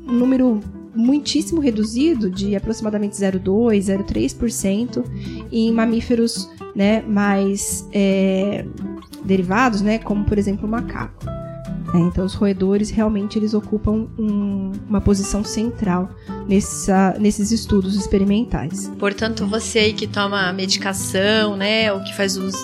um 0.08 0.14
número 0.14 0.60
muitíssimo 0.94 1.62
reduzido, 1.62 2.30
de 2.30 2.56
aproximadamente 2.56 3.16
0,2%, 3.16 4.06
0,3%, 4.06 5.06
em 5.52 5.72
mamíferos 5.72 6.50
né, 6.76 7.02
mais 7.02 7.88
é, 7.92 8.66
derivados, 9.24 9.82
né, 9.82 9.98
como 9.98 10.26
por 10.26 10.38
exemplo 10.38 10.68
o 10.68 10.70
macaco. 10.70 11.26
É, 11.94 12.00
então 12.00 12.26
os 12.26 12.34
roedores 12.34 12.90
realmente 12.90 13.38
eles 13.38 13.54
ocupam 13.54 14.08
um, 14.18 14.72
uma 14.88 15.02
posição 15.02 15.44
central 15.44 16.10
nessa, 16.48 17.16
nesses 17.20 17.52
estudos 17.52 17.96
experimentais. 17.96 18.92
Portanto, 19.00 19.46
você 19.46 19.80
aí 19.80 19.94
que 19.94 20.08
toma 20.08 20.52
medicação, 20.54 21.56
né, 21.56 21.92
ou 21.92 22.02
que 22.04 22.16
faz 22.16 22.38
os 22.38 22.56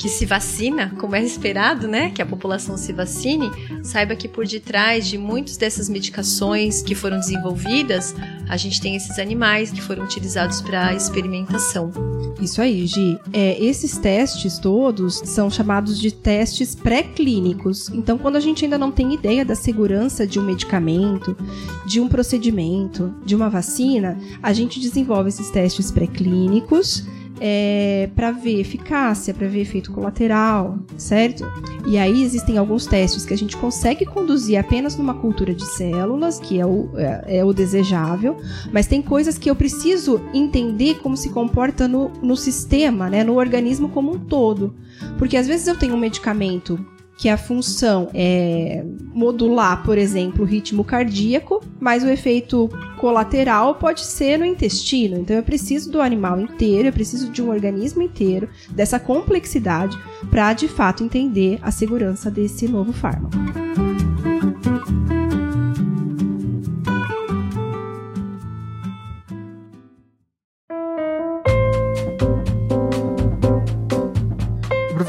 que 0.00 0.08
se 0.08 0.24
vacina, 0.24 0.94
como 0.98 1.14
é 1.14 1.22
esperado, 1.22 1.86
né, 1.86 2.10
que 2.10 2.22
a 2.22 2.26
população 2.26 2.78
se 2.78 2.90
vacine, 2.90 3.50
saiba 3.82 4.16
que 4.16 4.26
por 4.26 4.46
detrás 4.46 5.06
de 5.06 5.18
muitas 5.18 5.58
dessas 5.58 5.90
medicações 5.90 6.82
que 6.82 6.94
foram 6.94 7.18
desenvolvidas, 7.18 8.14
a 8.48 8.56
gente 8.56 8.80
tem 8.80 8.96
esses 8.96 9.18
animais 9.18 9.70
que 9.70 9.82
foram 9.82 10.04
utilizados 10.04 10.62
para 10.62 10.94
experimentação. 10.94 11.92
Isso 12.40 12.62
aí, 12.62 12.86
Gi. 12.86 13.18
É, 13.30 13.62
esses 13.62 13.98
testes 13.98 14.58
todos 14.58 15.20
são 15.24 15.50
chamados 15.50 16.00
de 16.00 16.10
testes 16.10 16.74
pré-clínicos. 16.74 17.90
Então, 17.90 18.16
quando 18.16 18.36
a 18.36 18.40
gente 18.40 18.64
ainda 18.64 18.78
não 18.78 18.90
tem 18.90 19.12
ideia 19.12 19.44
da 19.44 19.54
segurança 19.54 20.26
de 20.26 20.40
um 20.40 20.42
medicamento, 20.42 21.36
de 21.84 22.00
um 22.00 22.08
procedimento, 22.08 23.14
de 23.30 23.36
uma 23.36 23.48
vacina, 23.48 24.18
a 24.42 24.52
gente 24.52 24.80
desenvolve 24.80 25.28
esses 25.28 25.50
testes 25.50 25.90
pré-clínicos 25.90 27.06
é, 27.40 28.10
para 28.14 28.32
ver 28.32 28.60
eficácia, 28.60 29.32
para 29.32 29.46
ver 29.46 29.60
efeito 29.60 29.92
colateral, 29.92 30.78
certo? 30.96 31.44
E 31.86 31.96
aí 31.96 32.22
existem 32.22 32.58
alguns 32.58 32.86
testes 32.86 33.24
que 33.24 33.32
a 33.32 33.38
gente 33.38 33.56
consegue 33.56 34.04
conduzir 34.04 34.58
apenas 34.58 34.96
numa 34.96 35.14
cultura 35.14 35.54
de 35.54 35.64
células, 35.64 36.40
que 36.40 36.60
é 36.60 36.66
o, 36.66 36.90
é, 36.96 37.38
é 37.38 37.44
o 37.44 37.52
desejável, 37.54 38.36
mas 38.72 38.86
tem 38.86 39.00
coisas 39.00 39.38
que 39.38 39.48
eu 39.48 39.54
preciso 39.54 40.20
entender 40.34 40.96
como 40.96 41.16
se 41.16 41.30
comporta 41.30 41.86
no, 41.86 42.10
no 42.20 42.36
sistema, 42.36 43.08
né, 43.08 43.22
no 43.22 43.38
organismo 43.38 43.88
como 43.88 44.12
um 44.12 44.18
todo. 44.18 44.74
Porque 45.16 45.36
às 45.36 45.46
vezes 45.46 45.68
eu 45.68 45.78
tenho 45.78 45.94
um 45.94 45.98
medicamento 45.98 46.84
que 47.20 47.28
a 47.28 47.36
função 47.36 48.08
é 48.14 48.82
modular, 49.12 49.84
por 49.84 49.98
exemplo, 49.98 50.42
o 50.42 50.46
ritmo 50.46 50.82
cardíaco, 50.82 51.62
mas 51.78 52.02
o 52.02 52.08
efeito 52.08 52.70
colateral 52.96 53.74
pode 53.74 54.00
ser 54.00 54.38
no 54.38 54.44
intestino. 54.46 55.18
Então 55.18 55.36
eu 55.36 55.42
preciso 55.42 55.92
do 55.92 56.00
animal 56.00 56.40
inteiro, 56.40 56.88
eu 56.88 56.92
preciso 56.94 57.30
de 57.30 57.42
um 57.42 57.50
organismo 57.50 58.00
inteiro, 58.00 58.48
dessa 58.70 58.98
complexidade, 58.98 59.98
para 60.30 60.54
de 60.54 60.66
fato 60.66 61.04
entender 61.04 61.58
a 61.60 61.70
segurança 61.70 62.30
desse 62.30 62.66
novo 62.66 62.90
fármaco. 62.90 63.36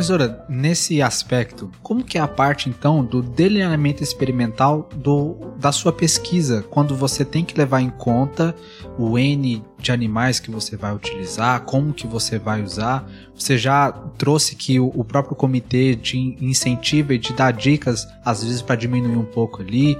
Professora, 0.01 0.43
nesse 0.50 1.00
aspecto, 1.00 1.70
como 1.84 2.03
que 2.03 2.17
é 2.17 2.22
a 2.22 2.27
parte 2.27 2.67
então 2.67 3.05
do 3.05 3.22
delineamento 3.22 4.01
experimental 4.01 4.89
do, 4.96 5.36
da 5.60 5.72
sua 5.72 5.93
pesquisa, 5.93 6.65
quando 6.72 6.96
você 6.96 7.24
tem 7.24 7.46
que 7.46 7.55
levar 7.55 7.81
em 7.81 7.91
conta 7.91 8.55
o 8.98 9.15
N 9.20 9.63
de 9.77 9.91
animais 9.91 10.39
que 10.39 10.50
você 10.50 10.75
vai 10.75 10.91
utilizar, 10.91 11.62
como 11.65 11.93
que 11.93 12.08
você 12.08 12.39
vai 12.39 12.63
usar? 12.63 13.08
Você 13.36 13.60
já 13.60 13.91
trouxe 14.17 14.55
que 14.55 14.79
o, 14.79 14.88
o 14.88 15.03
próprio 15.03 15.36
comitê 15.36 15.96
te 15.96 16.17
incentiva 16.41 17.13
e 17.13 17.20
te 17.20 17.31
dá 17.31 17.51
dicas, 17.51 18.08
às 18.25 18.43
vezes 18.43 18.63
para 18.63 18.75
diminuir 18.77 19.17
um 19.17 19.24
pouco 19.24 19.62
ali. 19.62 20.00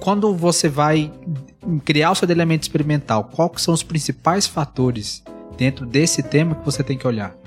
Quando 0.00 0.34
você 0.34 0.68
vai 0.68 1.12
criar 1.84 2.10
o 2.10 2.16
seu 2.16 2.26
delineamento 2.26 2.64
experimental, 2.64 3.30
quais 3.32 3.62
são 3.62 3.72
os 3.72 3.84
principais 3.84 4.48
fatores 4.48 5.22
dentro 5.56 5.86
desse 5.86 6.20
tema 6.20 6.56
que 6.56 6.64
você 6.64 6.82
tem 6.82 6.98
que 6.98 7.06
olhar? 7.06 7.43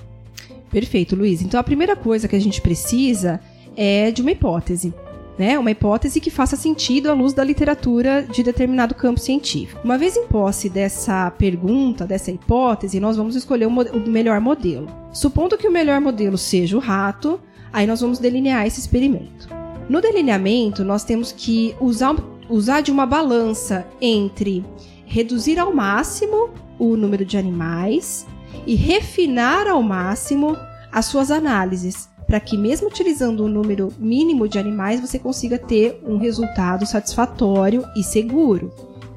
Perfeito, 0.69 1.15
Luiz. 1.15 1.41
Então 1.41 1.59
a 1.59 1.63
primeira 1.63 1.95
coisa 1.95 2.27
que 2.27 2.35
a 2.35 2.41
gente 2.41 2.61
precisa 2.61 3.39
é 3.75 4.11
de 4.11 4.21
uma 4.21 4.31
hipótese. 4.31 4.93
Né, 5.37 5.59
uma 5.59 5.69
hipótese 5.69 6.19
que 6.19 6.31
faça 6.31 6.55
sentido 6.55 7.11
à 7.11 7.13
luz 7.13 7.31
da 7.31 7.43
literatura 7.43 8.23
de 8.23 8.41
determinado 8.41 8.95
campo 8.95 9.19
científico. 9.19 9.79
Uma 9.83 9.95
vez 9.95 10.17
em 10.17 10.25
posse 10.25 10.67
dessa 10.67 11.29
pergunta, 11.29 12.07
dessa 12.07 12.31
hipótese, 12.31 12.99
nós 12.99 13.17
vamos 13.17 13.35
escolher 13.35 13.67
o, 13.67 13.69
o 13.69 14.09
melhor 14.09 14.41
modelo. 14.41 14.87
Supondo 15.13 15.55
que 15.55 15.67
o 15.67 15.71
melhor 15.71 16.01
modelo 16.01 16.39
seja 16.39 16.75
o 16.75 16.79
rato, 16.79 17.39
aí 17.71 17.85
nós 17.85 18.01
vamos 18.01 18.17
delinear 18.17 18.65
esse 18.65 18.79
experimento. 18.79 19.47
No 19.87 20.01
delineamento, 20.01 20.83
nós 20.83 21.03
temos 21.03 21.31
que 21.31 21.75
usar, 21.79 22.15
usar 22.49 22.81
de 22.81 22.89
uma 22.89 23.05
balança 23.05 23.85
entre 24.01 24.65
reduzir 25.05 25.59
ao 25.59 25.71
máximo 25.71 26.49
o 26.79 26.97
número 26.97 27.23
de 27.23 27.37
animais 27.37 28.25
e 28.65 28.75
refinar 28.75 29.67
ao 29.67 29.81
máximo 29.81 30.57
as 30.91 31.05
suas 31.05 31.31
análises, 31.31 32.09
para 32.25 32.39
que, 32.39 32.57
mesmo 32.57 32.87
utilizando 32.87 33.45
um 33.45 33.47
número 33.47 33.93
mínimo 33.97 34.47
de 34.47 34.59
animais, 34.59 34.99
você 34.99 35.17
consiga 35.17 35.57
ter 35.57 36.01
um 36.05 36.17
resultado 36.17 36.85
satisfatório 36.85 37.83
e 37.95 38.03
seguro. 38.03 38.71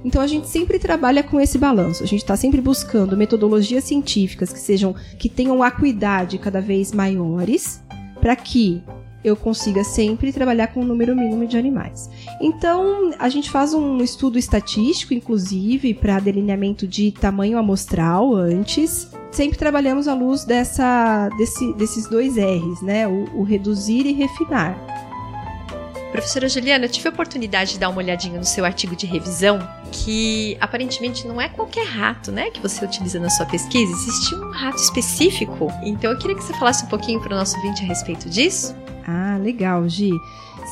Então 0.05 0.23
a 0.23 0.27
gente 0.27 0.49
sempre 0.49 0.79
trabalha 0.79 1.23
com 1.23 1.41
esse 1.41 1.59
balanço. 1.59 2.03
A 2.03 2.07
gente 2.07 2.23
está 2.23 2.37
sempre 2.37 2.61
buscando 2.61 3.17
metodologias 3.17 3.85
científicas 3.85 4.53
que 4.53 4.59
sejam 4.59 4.95
que 5.19 5.29
tenham 5.29 5.63
acuidade 5.63 6.39
cada 6.39 6.61
vez 6.61 6.93
maiores, 6.93 7.83
para 8.21 8.35
que 8.37 8.83
eu 9.23 9.37
consiga 9.37 9.85
sempre 9.85 10.33
trabalhar 10.33 10.69
com 10.69 10.81
um 10.81 10.87
número 10.87 11.15
mínimo 11.15 11.47
de 11.47 11.59
animais. 11.59 12.09
Então, 12.41 13.11
a 13.19 13.29
gente 13.29 13.51
faz 13.51 13.75
um 13.75 13.99
estudo 13.99 14.39
estatístico, 14.39 15.13
inclusive, 15.13 15.93
para 15.93 16.21
delineamento 16.21 16.87
de 16.87 17.13
tamanho 17.13 17.59
amostral 17.59 18.35
antes. 18.35 19.11
Sempre 19.31 19.57
trabalhamos 19.57 20.09
à 20.09 20.15
luz 20.15 20.45
dessa, 20.45 21.29
desse, 21.37 21.73
desses 21.75 22.09
dois 22.09 22.37
R's, 22.37 22.83
né? 22.83 23.07
O, 23.07 23.41
o 23.41 23.43
reduzir 23.43 24.07
e 24.07 24.13
refinar. 24.13 24.77
Professora 26.11 26.49
Juliana, 26.49 26.87
eu 26.87 26.89
tive 26.89 27.09
a 27.09 27.13
oportunidade 27.13 27.75
de 27.75 27.79
dar 27.79 27.89
uma 27.89 27.99
olhadinha 27.99 28.37
no 28.37 28.45
seu 28.45 28.65
artigo 28.65 28.97
de 28.97 29.07
revisão, 29.07 29.61
que 29.93 30.57
aparentemente 30.61 31.27
não 31.27 31.41
é 31.41 31.49
qualquer 31.49 31.87
rato, 31.87 32.33
né, 32.33 32.51
que 32.51 32.61
você 32.61 32.85
utiliza 32.85 33.21
na 33.21 33.31
sua 33.31 33.47
pesquisa, 33.47 33.93
existe 33.93 34.35
um 34.35 34.51
rato 34.51 34.79
específico. 34.79 35.73
Então 35.85 36.11
eu 36.11 36.19
queria 36.19 36.37
que 36.37 36.43
você 36.43 36.53
falasse 36.55 36.85
um 36.85 36.89
pouquinho 36.89 37.21
para 37.21 37.33
o 37.33 37.37
nosso 37.37 37.57
ouvinte 37.57 37.85
a 37.85 37.87
respeito 37.87 38.29
disso. 38.29 38.75
Ah, 39.07 39.39
legal, 39.41 39.89
Gi. 39.89 40.11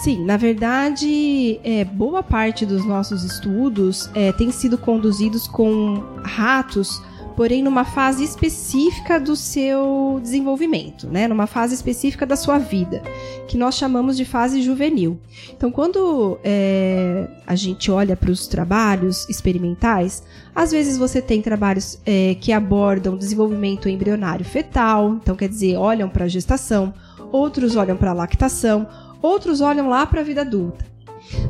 Sim, 0.03 0.25
na 0.25 0.37
verdade, 0.37 1.61
é, 1.65 1.85
boa 1.85 2.23
parte 2.23 2.67
dos 2.67 2.85
nossos 2.85 3.23
estudos 3.23 4.11
é, 4.15 4.33
tem 4.33 4.51
sido 4.51 4.77
conduzidos 4.77 5.47
com 5.47 6.03
ratos, 6.25 7.01
porém 7.39 7.63
numa 7.63 7.85
fase 7.85 8.25
específica 8.25 9.21
do 9.21 9.37
seu 9.37 10.19
desenvolvimento, 10.21 11.07
né? 11.07 11.29
Numa 11.29 11.47
fase 11.47 11.73
específica 11.73 12.27
da 12.27 12.35
sua 12.35 12.59
vida, 12.59 13.01
que 13.47 13.57
nós 13.57 13.77
chamamos 13.77 14.17
de 14.17 14.25
fase 14.25 14.61
juvenil. 14.61 15.21
Então, 15.57 15.71
quando 15.71 16.37
é, 16.43 17.29
a 17.47 17.55
gente 17.55 17.93
olha 17.93 18.17
para 18.17 18.33
os 18.33 18.49
trabalhos 18.49 19.25
experimentais, 19.29 20.21
às 20.53 20.73
vezes 20.73 20.99
você 20.99 21.23
tem 21.23 21.41
trabalhos 21.41 22.01
é, 22.05 22.35
que 22.41 22.51
abordam 22.51 23.17
desenvolvimento 23.17 23.89
embrionário 23.89 24.45
fetal, 24.45 25.15
então 25.23 25.37
quer 25.37 25.49
dizer, 25.49 25.77
olham 25.77 26.09
para 26.09 26.25
a 26.25 26.29
gestação 26.29 26.93
outros 27.33 27.77
olham 27.77 27.97
para 27.97 28.11
a 28.11 28.15
lactação, 28.15 28.87
outros 29.21 29.61
olham 29.61 29.89
lá 29.89 30.07
para 30.07 30.21
a 30.21 30.25
vida 30.25 30.41
adulta. 30.41 30.88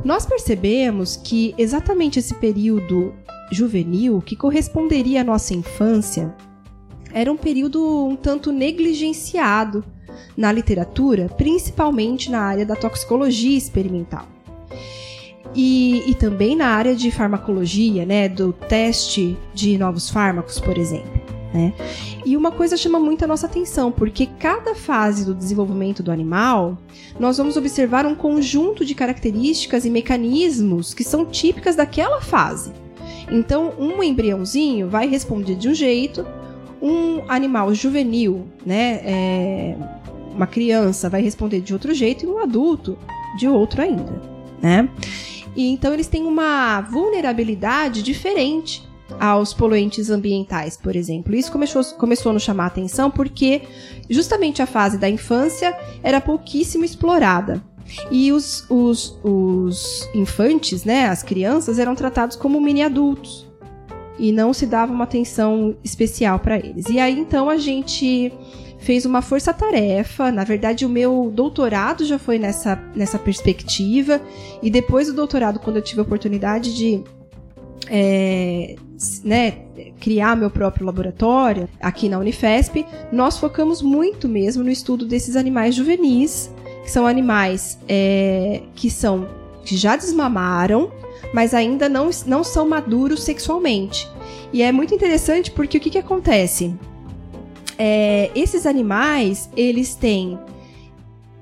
Nós 0.04 0.26
percebemos 0.26 1.16
que 1.16 1.54
exatamente 1.58 2.18
esse 2.18 2.34
período 2.34 3.14
juvenil, 3.50 4.20
que 4.20 4.36
corresponderia 4.36 5.22
à 5.22 5.24
nossa 5.24 5.54
infância, 5.54 6.34
era 7.12 7.32
um 7.32 7.36
período 7.36 8.06
um 8.06 8.16
tanto 8.16 8.52
negligenciado 8.52 9.84
na 10.36 10.52
literatura, 10.52 11.28
principalmente 11.36 12.30
na 12.30 12.40
área 12.40 12.66
da 12.66 12.76
toxicologia 12.76 13.56
experimental. 13.56 14.26
E, 15.54 16.04
e 16.10 16.14
também 16.14 16.54
na 16.54 16.68
área 16.68 16.94
de 16.94 17.10
farmacologia, 17.10 18.04
né, 18.04 18.28
do 18.28 18.52
teste 18.52 19.36
de 19.54 19.78
novos 19.78 20.10
fármacos, 20.10 20.60
por 20.60 20.76
exemplo. 20.76 21.27
Né? 21.52 21.72
E 22.26 22.36
uma 22.36 22.50
coisa 22.50 22.76
chama 22.76 23.00
muito 23.00 23.24
a 23.24 23.26
nossa 23.26 23.46
atenção, 23.46 23.90
porque 23.90 24.26
cada 24.38 24.74
fase 24.74 25.24
do 25.24 25.34
desenvolvimento 25.34 26.02
do 26.02 26.12
animal, 26.12 26.76
nós 27.18 27.38
vamos 27.38 27.56
observar 27.56 28.04
um 28.04 28.14
conjunto 28.14 28.84
de 28.84 28.94
características 28.94 29.84
e 29.84 29.90
mecanismos 29.90 30.92
que 30.92 31.04
são 31.04 31.24
típicas 31.24 31.76
daquela 31.76 32.20
fase. 32.20 32.72
Então, 33.30 33.72
um 33.78 34.02
embriãozinho 34.02 34.88
vai 34.88 35.08
responder 35.08 35.54
de 35.54 35.68
um 35.68 35.74
jeito, 35.74 36.26
um 36.80 37.22
animal 37.28 37.74
juvenil, 37.74 38.46
né, 38.64 39.00
é, 39.04 39.76
uma 40.34 40.46
criança 40.46 41.10
vai 41.10 41.20
responder 41.20 41.60
de 41.60 41.72
outro 41.72 41.92
jeito 41.92 42.24
e 42.24 42.28
um 42.28 42.38
adulto 42.38 42.96
de 43.36 43.48
outro 43.48 43.82
ainda, 43.82 44.22
né? 44.62 44.88
E 45.56 45.68
então 45.72 45.92
eles 45.92 46.06
têm 46.06 46.24
uma 46.24 46.80
vulnerabilidade 46.82 48.02
diferente 48.02 48.87
aos 49.18 49.54
poluentes 49.54 50.10
ambientais, 50.10 50.76
por 50.76 50.94
exemplo. 50.94 51.34
Isso 51.34 51.50
começou, 51.50 51.84
começou 51.96 52.30
a 52.30 52.32
nos 52.34 52.42
chamar 52.42 52.64
a 52.64 52.68
atenção 52.68 53.10
porque 53.10 53.62
justamente 54.08 54.60
a 54.62 54.66
fase 54.66 54.98
da 54.98 55.08
infância 55.08 55.76
era 56.02 56.20
pouquíssimo 56.20 56.84
explorada. 56.84 57.62
E 58.10 58.30
os, 58.32 58.66
os, 58.68 59.18
os 59.24 60.08
infantes, 60.14 60.84
né, 60.84 61.06
as 61.06 61.22
crianças, 61.22 61.78
eram 61.78 61.94
tratados 61.94 62.36
como 62.36 62.60
mini 62.60 62.82
adultos. 62.82 63.46
E 64.18 64.32
não 64.32 64.52
se 64.52 64.66
dava 64.66 64.92
uma 64.92 65.04
atenção 65.04 65.76
especial 65.82 66.38
para 66.38 66.58
eles. 66.58 66.86
E 66.88 66.98
aí 66.98 67.18
então 67.18 67.48
a 67.48 67.56
gente 67.56 68.32
fez 68.78 69.06
uma 69.06 69.22
força-tarefa. 69.22 70.30
Na 70.30 70.44
verdade, 70.44 70.84
o 70.84 70.88
meu 70.88 71.30
doutorado 71.32 72.04
já 72.04 72.18
foi 72.18 72.38
nessa, 72.38 72.76
nessa 72.94 73.18
perspectiva. 73.18 74.20
E 74.62 74.70
depois 74.70 75.06
do 75.06 75.14
doutorado, 75.14 75.60
quando 75.60 75.76
eu 75.76 75.82
tive 75.82 76.00
a 76.00 76.04
oportunidade 76.04 76.74
de 76.74 77.02
é, 77.88 78.76
né, 79.24 79.50
criar 80.00 80.36
meu 80.36 80.50
próprio 80.50 80.86
laboratório 80.86 81.68
aqui 81.80 82.08
na 82.08 82.18
Unifesp, 82.18 82.84
nós 83.12 83.38
focamos 83.38 83.80
muito 83.82 84.28
mesmo 84.28 84.64
no 84.64 84.70
estudo 84.70 85.06
desses 85.06 85.36
animais 85.36 85.74
juvenis, 85.74 86.50
que 86.82 86.90
são 86.90 87.06
animais 87.06 87.78
é, 87.88 88.62
que 88.74 88.90
são 88.90 89.28
que 89.64 89.76
já 89.76 89.96
desmamaram, 89.96 90.90
mas 91.34 91.52
ainda 91.52 91.90
não, 91.90 92.08
não 92.26 92.42
são 92.42 92.66
maduros 92.66 93.22
sexualmente. 93.22 94.08
E 94.50 94.62
é 94.62 94.72
muito 94.72 94.94
interessante 94.94 95.50
porque 95.50 95.76
o 95.76 95.80
que, 95.80 95.90
que 95.90 95.98
acontece? 95.98 96.74
É, 97.76 98.30
esses 98.34 98.64
animais, 98.64 99.50
eles 99.54 99.94
têm 99.94 100.38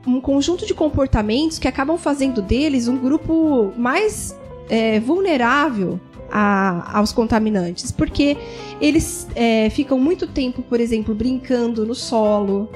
um 0.05 0.20
conjunto 0.20 0.66
de 0.66 0.75
comportamentos 0.75 1.59
que 1.59 1.68
acabam 1.68 1.96
fazendo 1.96 2.42
deles 2.42 2.88
um 2.88 2.96
grupo 2.96 3.72
mais 3.77 4.37
é, 4.68 4.99
vulnerável 4.99 6.01
a, 6.30 6.98
aos 6.98 7.12
contaminantes, 7.12 7.90
porque 7.90 8.36
eles 8.80 9.26
é, 9.34 9.70
ficam 9.70 9.98
muito 9.98 10.26
tempo, 10.26 10.62
por 10.62 10.80
exemplo, 10.80 11.14
brincando 11.14 11.86
no 11.86 11.94
solo, 11.94 12.68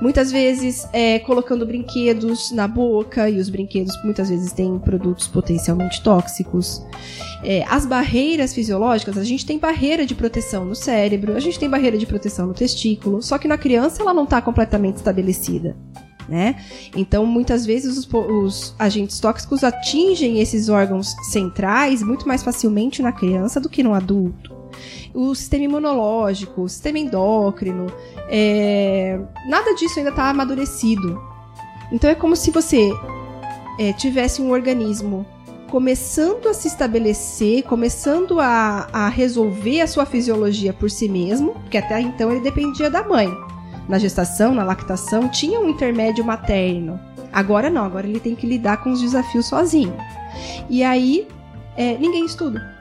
muitas 0.00 0.30
vezes 0.32 0.88
é, 0.92 1.18
colocando 1.18 1.66
brinquedos 1.66 2.50
na 2.52 2.66
boca, 2.66 3.28
e 3.28 3.38
os 3.38 3.48
brinquedos 3.48 3.94
muitas 4.02 4.28
vezes 4.28 4.52
têm 4.52 4.78
produtos 4.78 5.26
potencialmente 5.26 6.02
tóxicos. 6.02 6.82
É, 7.42 7.64
as 7.68 7.86
barreiras 7.86 8.54
fisiológicas, 8.54 9.16
a 9.16 9.24
gente 9.24 9.46
tem 9.46 9.58
barreira 9.58 10.04
de 10.04 10.14
proteção 10.14 10.64
no 10.64 10.74
cérebro, 10.74 11.36
a 11.36 11.40
gente 11.40 11.58
tem 11.58 11.68
barreira 11.68 11.96
de 11.96 12.06
proteção 12.06 12.46
no 12.46 12.54
testículo, 12.54 13.22
só 13.22 13.38
que 13.38 13.48
na 13.48 13.56
criança 13.56 14.02
ela 14.02 14.12
não 14.12 14.24
está 14.24 14.40
completamente 14.42 14.96
estabelecida 14.96 15.76
né? 16.30 16.54
Então, 16.96 17.26
muitas 17.26 17.66
vezes 17.66 17.98
os, 17.98 18.08
os, 18.12 18.74
agentes 18.78 19.18
tóxicos 19.18 19.64
atingem 19.64 20.40
esses 20.40 20.68
órgãos 20.68 21.12
centrais 21.32 22.02
muito 22.02 22.26
mais 22.26 22.40
facilmente 22.42 23.02
na 23.02 23.10
criança 23.10 23.60
do 23.60 23.68
que 23.68 23.82
no 23.82 23.92
adulto. 23.92 24.54
O 25.12 25.34
sistema 25.34 25.64
imunológico, 25.64 26.62
o 26.62 26.68
sistema 26.68 27.00
endócrino, 27.00 27.92
é, 28.28 29.18
nada 29.48 29.74
disso 29.74 29.98
ainda 29.98 30.10
está 30.10 30.30
amadurecido. 30.30 31.20
Então, 31.90 32.08
é 32.08 32.14
como 32.14 32.36
se 32.36 32.52
você 32.52 32.92
é, 33.76 33.92
tivesse 33.92 34.40
um 34.40 34.52
organismo 34.52 35.26
começando 35.68 36.48
a 36.48 36.54
se 36.54 36.68
estabelecer, 36.68 37.64
começando 37.64 38.38
a, 38.38 38.88
a 38.92 39.08
resolver 39.08 39.80
a 39.80 39.86
sua 39.88 40.06
fisiologia 40.06 40.72
por 40.72 40.88
si 40.90 41.08
mesmo, 41.08 41.54
porque 41.54 41.78
até 41.78 42.00
então 42.00 42.30
ele 42.30 42.40
dependia 42.40 42.88
da 42.88 43.02
mãe 43.02 43.28
na 43.90 43.98
gestação, 43.98 44.54
na 44.54 44.62
lactação, 44.62 45.28
tinha 45.28 45.60
um 45.60 45.68
intermédio 45.68 46.24
materno. 46.24 46.98
Agora 47.32 47.68
não, 47.68 47.84
agora 47.84 48.06
ele 48.06 48.20
tem 48.20 48.36
que 48.36 48.46
lidar 48.46 48.78
com 48.78 48.92
os 48.92 49.00
desafios 49.00 49.46
sozinho. 49.46 49.94
E 50.68 50.82
aí, 50.82 51.26
é, 51.76 51.98
ninguém 51.98 52.24
estuda. 52.24 52.78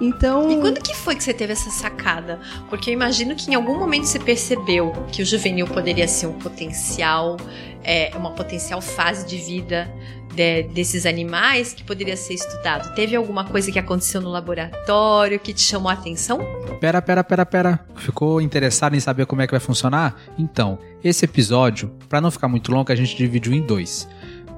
Então. 0.00 0.50
E 0.50 0.60
quando 0.60 0.80
que 0.80 0.94
foi 0.94 1.16
que 1.16 1.24
você 1.24 1.34
teve 1.34 1.52
essa 1.52 1.70
sacada? 1.70 2.38
Porque 2.68 2.90
eu 2.90 2.94
imagino 2.94 3.34
que 3.34 3.50
em 3.50 3.54
algum 3.54 3.78
momento 3.78 4.04
você 4.04 4.18
percebeu 4.18 4.92
que 5.10 5.22
o 5.22 5.26
juvenil 5.26 5.66
poderia 5.66 6.06
ser 6.06 6.26
um 6.26 6.34
potencial, 6.34 7.36
é, 7.82 8.12
uma 8.14 8.30
potencial 8.30 8.80
fase 8.80 9.26
de 9.26 9.38
vida 9.38 9.90
de, 10.36 10.64
desses 10.64 11.06
animais 11.06 11.72
que 11.72 11.82
poderia 11.82 12.16
ser 12.16 12.34
estudado? 12.34 12.94
Teve 12.94 13.16
alguma 13.16 13.44
coisa 13.44 13.72
que 13.72 13.78
aconteceu 13.78 14.20
no 14.20 14.30
laboratório 14.30 15.40
que 15.40 15.52
te 15.52 15.62
chamou 15.62 15.88
a 15.88 15.94
atenção? 15.94 16.38
Pera, 16.80 17.00
pera, 17.00 17.24
pera, 17.24 17.46
pera. 17.46 17.80
Ficou 17.96 18.40
interessado 18.40 18.94
em 18.94 19.00
saber 19.00 19.26
como 19.26 19.42
é 19.42 19.46
que 19.46 19.52
vai 19.52 19.60
funcionar? 19.60 20.14
Então, 20.38 20.78
esse 21.02 21.24
episódio, 21.24 21.90
para 22.08 22.20
não 22.20 22.30
ficar 22.30 22.48
muito 22.48 22.70
longo, 22.70 22.92
a 22.92 22.94
gente 22.94 23.16
dividiu 23.16 23.52
em 23.52 23.62
dois 23.62 24.06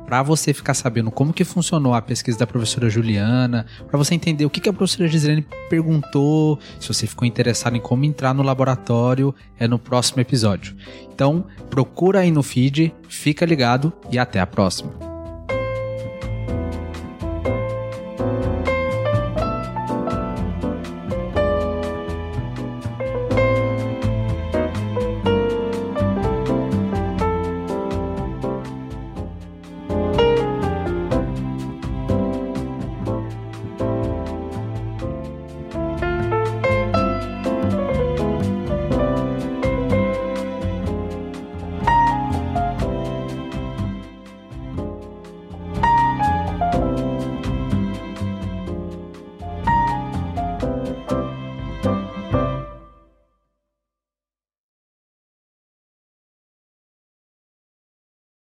para 0.09 0.23
você 0.23 0.55
ficar 0.55 0.73
sabendo 0.73 1.11
como 1.11 1.35
que 1.35 1.45
funcionou 1.45 1.93
a 1.93 2.01
pesquisa 2.01 2.39
da 2.39 2.47
professora 2.47 2.89
Juliana, 2.89 3.67
para 3.87 3.99
você 3.99 4.15
entender 4.15 4.47
o 4.47 4.51
que, 4.51 4.59
que 4.59 4.69
a 4.71 4.73
professora 4.73 5.07
Gislene 5.07 5.47
perguntou, 5.69 6.59
se 6.81 6.89
você 6.89 7.07
ficou 7.07 7.29
interessado 7.29 7.77
em 7.77 7.81
como 7.81 8.07
entrar 8.07 8.33
no 8.33 8.43
laboratório, 8.43 9.35
é 9.59 9.69
no 9.69 9.79
próximo 9.79 10.23
episódio. 10.23 10.75
Então, 11.13 11.45
procura 11.69 12.21
aí 12.21 12.31
no 12.31 12.43
feed, 12.43 12.95
fica 13.07 13.45
ligado 13.45 13.93
e 14.11 14.19
até 14.19 14.41
a 14.41 14.47
próxima. 14.47 15.08